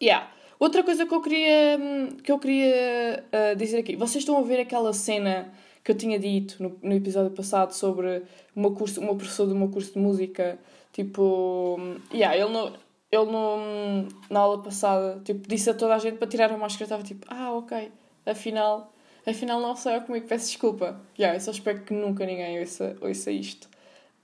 Yeah. 0.00 0.30
Outra 0.58 0.84
coisa 0.84 1.04
que 1.04 1.12
eu 1.12 1.20
queria, 1.20 1.78
que 2.22 2.30
eu 2.30 2.38
queria 2.38 3.24
uh, 3.26 3.56
dizer 3.56 3.78
aqui. 3.78 3.96
Vocês 3.96 4.22
estão 4.22 4.38
a 4.38 4.42
ver 4.42 4.60
aquela 4.60 4.92
cena 4.92 5.52
que 5.82 5.90
eu 5.90 5.96
tinha 5.96 6.18
dito 6.18 6.62
no, 6.62 6.78
no 6.80 6.94
episódio 6.94 7.32
passado 7.32 7.72
sobre 7.72 8.22
meu, 8.54 8.70
curso, 8.72 9.00
o 9.00 9.04
meu 9.04 9.16
professor 9.16 9.46
do 9.46 9.54
meu 9.54 9.68
curso 9.68 9.92
de 9.92 9.98
música, 9.98 10.58
tipo, 10.92 11.76
yeah, 12.12 12.36
ele, 12.36 12.50
no, 12.50 12.72
ele 13.10 13.30
no, 13.30 14.08
na 14.30 14.40
aula 14.40 14.62
passada 14.62 15.20
tipo, 15.24 15.46
disse 15.48 15.70
a 15.70 15.74
toda 15.74 15.94
a 15.94 15.98
gente 15.98 16.18
para 16.18 16.28
tirar 16.28 16.52
a 16.52 16.56
máscara, 16.56 16.84
estava 16.84 17.02
tipo, 17.02 17.26
ah, 17.28 17.52
ok, 17.52 17.90
afinal, 18.24 18.92
afinal 19.26 19.60
não 19.60 19.74
sei 19.76 20.00
comigo, 20.00 20.26
peço 20.26 20.46
desculpa. 20.46 21.00
Yeah, 21.18 21.36
eu 21.36 21.40
só 21.40 21.50
espero 21.50 21.82
que 21.82 21.92
nunca 21.92 22.24
ninguém 22.24 22.60
ouça, 22.60 22.96
ouça 23.00 23.30
isto. 23.30 23.68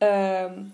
Uh, 0.00 0.66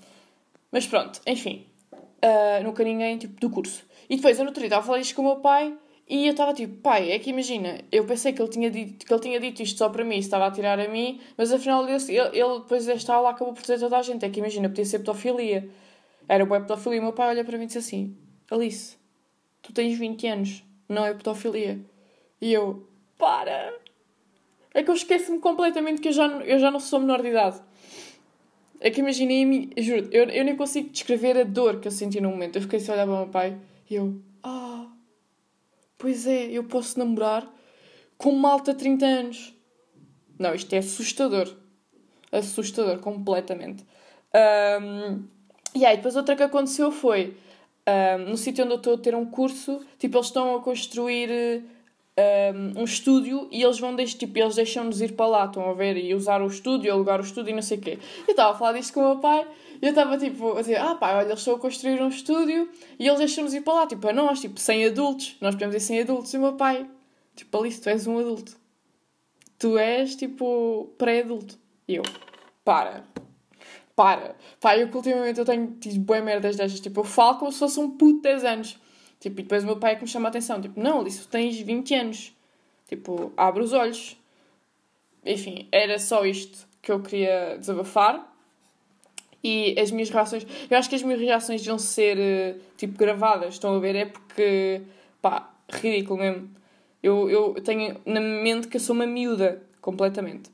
mas 0.70 0.86
pronto, 0.86 1.20
enfim, 1.26 1.66
uh, 1.92 2.62
nunca 2.62 2.84
ninguém 2.84 3.18
tipo, 3.18 3.40
do 3.40 3.50
curso. 3.50 3.84
E 4.08 4.16
depois 4.16 4.38
eu 4.38 4.44
no 4.44 4.50
outro 4.50 4.60
dia 4.60 4.68
estava 4.68 4.82
a 4.82 4.86
falar 4.86 5.00
isto 5.00 5.14
com 5.14 5.22
o 5.22 5.24
meu 5.26 5.36
pai 5.36 5.76
e 6.08 6.26
eu 6.26 6.30
estava 6.30 6.54
tipo, 6.54 6.74
pai, 6.80 7.12
é 7.12 7.18
que 7.18 7.28
imagina, 7.28 7.80
eu 7.92 8.06
pensei 8.06 8.32
que 8.32 8.40
ele 8.40 8.48
tinha 8.48 8.70
dito, 8.70 9.04
que 9.04 9.12
ele 9.12 9.20
tinha 9.20 9.38
dito 9.38 9.62
isto 9.62 9.76
só 9.76 9.90
para 9.90 10.02
mim, 10.02 10.16
estava 10.16 10.46
a 10.46 10.50
tirar 10.50 10.80
a 10.80 10.88
mim, 10.88 11.20
mas 11.36 11.52
afinal 11.52 11.86
ele, 11.86 11.96
ele 12.32 12.58
depois 12.60 12.86
desta 12.86 13.14
aula 13.14 13.30
acabou 13.30 13.52
por 13.52 13.60
dizer 13.60 13.78
toda 13.78 13.98
a 13.98 14.02
gente. 14.02 14.24
É 14.24 14.30
que 14.30 14.40
imagina, 14.40 14.68
podia 14.68 14.86
ser 14.86 15.00
pedofilia. 15.00 15.68
Era 16.26 16.46
boa 16.46 16.60
pedofilia. 16.60 16.96
E 16.96 17.00
o 17.00 17.02
meu 17.02 17.12
pai 17.12 17.28
olha 17.28 17.44
para 17.44 17.58
mim 17.58 17.64
e 17.64 17.66
disse 17.66 17.78
assim: 17.78 18.16
Alice, 18.50 18.96
tu 19.60 19.70
tens 19.72 19.98
20 19.98 20.26
anos, 20.28 20.64
não 20.88 21.04
é 21.04 21.12
pedofilia. 21.12 21.78
E 22.40 22.54
eu, 22.54 22.88
para! 23.18 23.74
É 24.78 24.82
que 24.84 24.90
eu 24.92 24.94
esqueço-me 24.94 25.40
completamente 25.40 26.00
que 26.00 26.06
eu 26.06 26.12
já, 26.12 26.26
eu 26.26 26.56
já 26.60 26.70
não 26.70 26.78
sou 26.78 27.00
menor 27.00 27.20
de 27.20 27.30
idade. 27.30 27.60
É 28.78 28.92
que 28.92 29.00
imaginei, 29.00 29.68
juro, 29.76 30.08
eu, 30.12 30.28
eu 30.28 30.44
nem 30.44 30.54
consigo 30.54 30.90
descrever 30.90 31.36
a 31.36 31.42
dor 31.42 31.80
que 31.80 31.88
eu 31.88 31.90
senti 31.90 32.20
no 32.20 32.30
momento. 32.30 32.54
Eu 32.54 32.62
fiquei 32.62 32.78
só 32.78 32.92
a 32.92 32.94
olhar 32.94 33.06
para 33.06 33.12
o 33.12 33.18
meu 33.18 33.26
pai 33.26 33.58
e 33.90 33.96
eu, 33.96 34.22
ah. 34.40 34.86
Pois 35.98 36.28
é, 36.28 36.44
eu 36.44 36.62
posso 36.62 36.96
namorar 36.96 37.52
com 38.16 38.30
malta 38.30 38.72
de 38.72 38.78
30 38.78 39.04
anos. 39.04 39.52
Não, 40.38 40.54
isto 40.54 40.72
é 40.72 40.78
assustador. 40.78 41.52
Assustador, 42.30 43.00
completamente. 43.00 43.84
Um, 44.80 45.24
e 45.74 45.84
aí, 45.84 45.96
depois 45.96 46.14
outra 46.14 46.36
que 46.36 46.42
aconteceu 46.44 46.92
foi 46.92 47.36
um, 48.16 48.30
no 48.30 48.36
sítio 48.36 48.62
onde 48.62 48.74
eu 48.74 48.78
estou 48.78 48.94
a 48.94 48.98
ter 48.98 49.16
um 49.16 49.26
curso, 49.26 49.84
tipo, 49.98 50.18
eles 50.18 50.28
estão 50.28 50.54
a 50.54 50.62
construir 50.62 51.64
um, 52.76 52.84
estúdio 52.84 53.48
e 53.50 53.62
eles 53.62 53.78
vão 53.78 53.94
deixar, 53.94 54.18
tipo, 54.18 54.38
eles 54.38 54.56
deixam-nos 54.56 55.00
ir 55.00 55.12
para 55.12 55.26
lá, 55.26 55.44
estão 55.44 55.68
a 55.70 55.74
ver, 55.74 55.96
e 55.96 56.14
usar 56.14 56.42
o 56.42 56.46
estúdio, 56.46 56.92
alugar 56.92 57.20
o 57.20 57.22
estúdio 57.22 57.50
e 57.50 57.54
não 57.54 57.62
sei 57.62 57.78
o 57.78 57.80
quê. 57.80 57.98
Eu 58.26 58.32
estava 58.32 58.52
a 58.52 58.58
falar 58.58 58.72
disto 58.72 58.92
com 58.94 59.00
o 59.00 59.04
meu 59.04 59.18
pai 59.18 59.46
e 59.80 59.86
eu 59.86 59.90
estava 59.90 60.18
tipo 60.18 60.56
a 60.56 60.60
dizer, 60.60 60.76
ah 60.76 60.94
pá, 60.94 61.16
olha, 61.16 61.26
eles 61.26 61.38
estão 61.38 61.54
a 61.54 61.58
construir 61.58 62.02
um 62.02 62.08
estúdio 62.08 62.68
e 62.98 63.06
eles 63.06 63.18
deixam-nos 63.18 63.54
ir 63.54 63.60
para 63.60 63.74
lá, 63.74 63.86
tipo, 63.86 64.08
a 64.08 64.12
nós, 64.12 64.40
tipo, 64.40 64.58
sem 64.58 64.84
adultos, 64.84 65.36
nós 65.40 65.54
podemos 65.54 65.76
ir 65.76 65.80
sem 65.80 66.00
adultos. 66.00 66.34
E 66.34 66.38
o 66.38 66.40
meu 66.40 66.54
pai, 66.54 66.88
tipo, 67.36 67.58
Alice, 67.58 67.80
tu 67.80 67.88
és 67.88 68.06
um 68.06 68.18
adulto. 68.18 68.56
Tu 69.58 69.76
és, 69.76 70.16
tipo, 70.16 70.92
pré-adulto. 70.98 71.58
E 71.86 71.96
eu, 71.96 72.02
para. 72.64 73.04
Para. 73.94 74.36
Pá, 74.60 74.76
eu 74.76 74.88
que 74.88 74.96
ultimamente 74.96 75.38
eu 75.38 75.44
tenho 75.44 75.76
tido 75.80 75.98
boas 76.00 76.22
merdas 76.22 76.56
destas, 76.56 76.80
tipo, 76.80 77.00
eu 77.00 77.04
falo 77.04 77.38
como 77.38 77.52
se 77.52 77.58
fosse 77.58 77.80
um 77.80 77.90
puto 77.90 78.16
de 78.16 78.22
10 78.22 78.44
anos. 78.44 78.78
Tipo, 79.20 79.40
e 79.40 79.42
depois 79.42 79.64
o 79.64 79.66
meu 79.66 79.76
pai 79.76 79.92
é 79.92 79.94
que 79.96 80.02
me 80.02 80.08
chama 80.08 80.28
a 80.28 80.30
atenção. 80.30 80.60
Tipo, 80.60 80.80
não, 80.80 81.04
tu 81.04 81.28
tens 81.28 81.58
20 81.58 81.94
anos. 81.94 82.32
Tipo, 82.88 83.32
abre 83.36 83.62
os 83.62 83.72
olhos. 83.72 84.16
Enfim, 85.24 85.68
era 85.72 85.98
só 85.98 86.24
isto 86.24 86.66
que 86.80 86.92
eu 86.92 87.02
queria 87.02 87.56
desabafar. 87.58 88.32
E 89.42 89.78
as 89.78 89.90
minhas 89.90 90.10
reações. 90.10 90.46
Eu 90.70 90.78
acho 90.78 90.88
que 90.88 90.94
as 90.94 91.02
minhas 91.02 91.20
reações 91.20 91.60
deviam 91.60 91.78
ser 91.78 92.18
eh, 92.18 92.56
tipo 92.76 92.98
gravadas, 92.98 93.54
estão 93.54 93.76
a 93.76 93.78
ver? 93.78 93.94
É 93.94 94.04
porque. 94.06 94.82
pá, 95.22 95.50
ridículo 95.70 96.18
mesmo. 96.18 96.50
Eu, 97.02 97.30
eu 97.30 97.54
tenho 97.62 98.00
na 98.04 98.20
mente 98.20 98.66
que 98.66 98.76
eu 98.76 98.80
sou 98.80 98.94
uma 98.94 99.06
miúda, 99.06 99.62
completamente. 99.80 100.50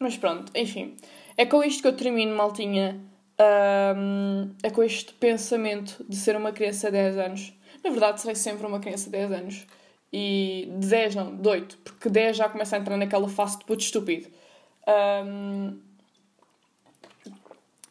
Mas 0.00 0.16
pronto, 0.16 0.50
enfim. 0.54 0.96
É 1.36 1.46
com 1.46 1.62
isto 1.62 1.82
que 1.82 1.88
eu 1.88 1.96
termino, 1.96 2.34
maltinha, 2.34 3.00
um, 3.40 4.50
é 4.62 4.70
com 4.70 4.82
este 4.82 5.14
pensamento 5.14 6.04
de 6.08 6.16
ser 6.16 6.36
uma 6.36 6.52
criança 6.52 6.88
de 6.88 6.92
10 6.92 7.18
anos. 7.18 7.52
Na 7.82 7.90
verdade, 7.90 8.20
serei 8.20 8.34
sempre 8.34 8.66
uma 8.66 8.80
criança 8.80 9.06
de 9.06 9.12
10 9.12 9.32
anos. 9.32 9.66
E 10.12 10.68
de 10.78 10.88
10 10.88 11.14
não, 11.14 11.36
de 11.36 11.48
8, 11.48 11.78
porque 11.84 12.08
10 12.08 12.36
já 12.36 12.48
começa 12.48 12.76
a 12.76 12.78
entrar 12.78 12.96
naquela 12.96 13.28
fase 13.28 13.58
de 13.58 13.64
puto 13.64 13.82
estúpido. 13.82 14.28
Um, 15.24 15.78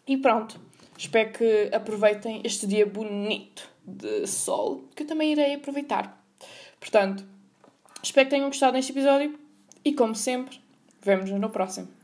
e 0.06 0.18
pronto. 0.18 0.60
Espero 0.98 1.32
que 1.32 1.70
aproveitem 1.74 2.42
este 2.44 2.68
dia 2.68 2.86
bonito 2.86 3.70
de 3.86 4.28
sol, 4.28 4.84
que 4.94 5.04
eu 5.04 5.08
também 5.08 5.32
irei 5.32 5.56
aproveitar. 5.56 6.22
Portanto, 6.78 7.24
espero 8.04 8.26
que 8.28 8.32
tenham 8.32 8.48
gostado 8.48 8.74
deste 8.74 8.92
episódio 8.92 9.40
e, 9.86 9.94
como 9.94 10.14
sempre, 10.14 10.60
vemos-nos 11.02 11.40
no 11.40 11.50
próximo. 11.50 11.99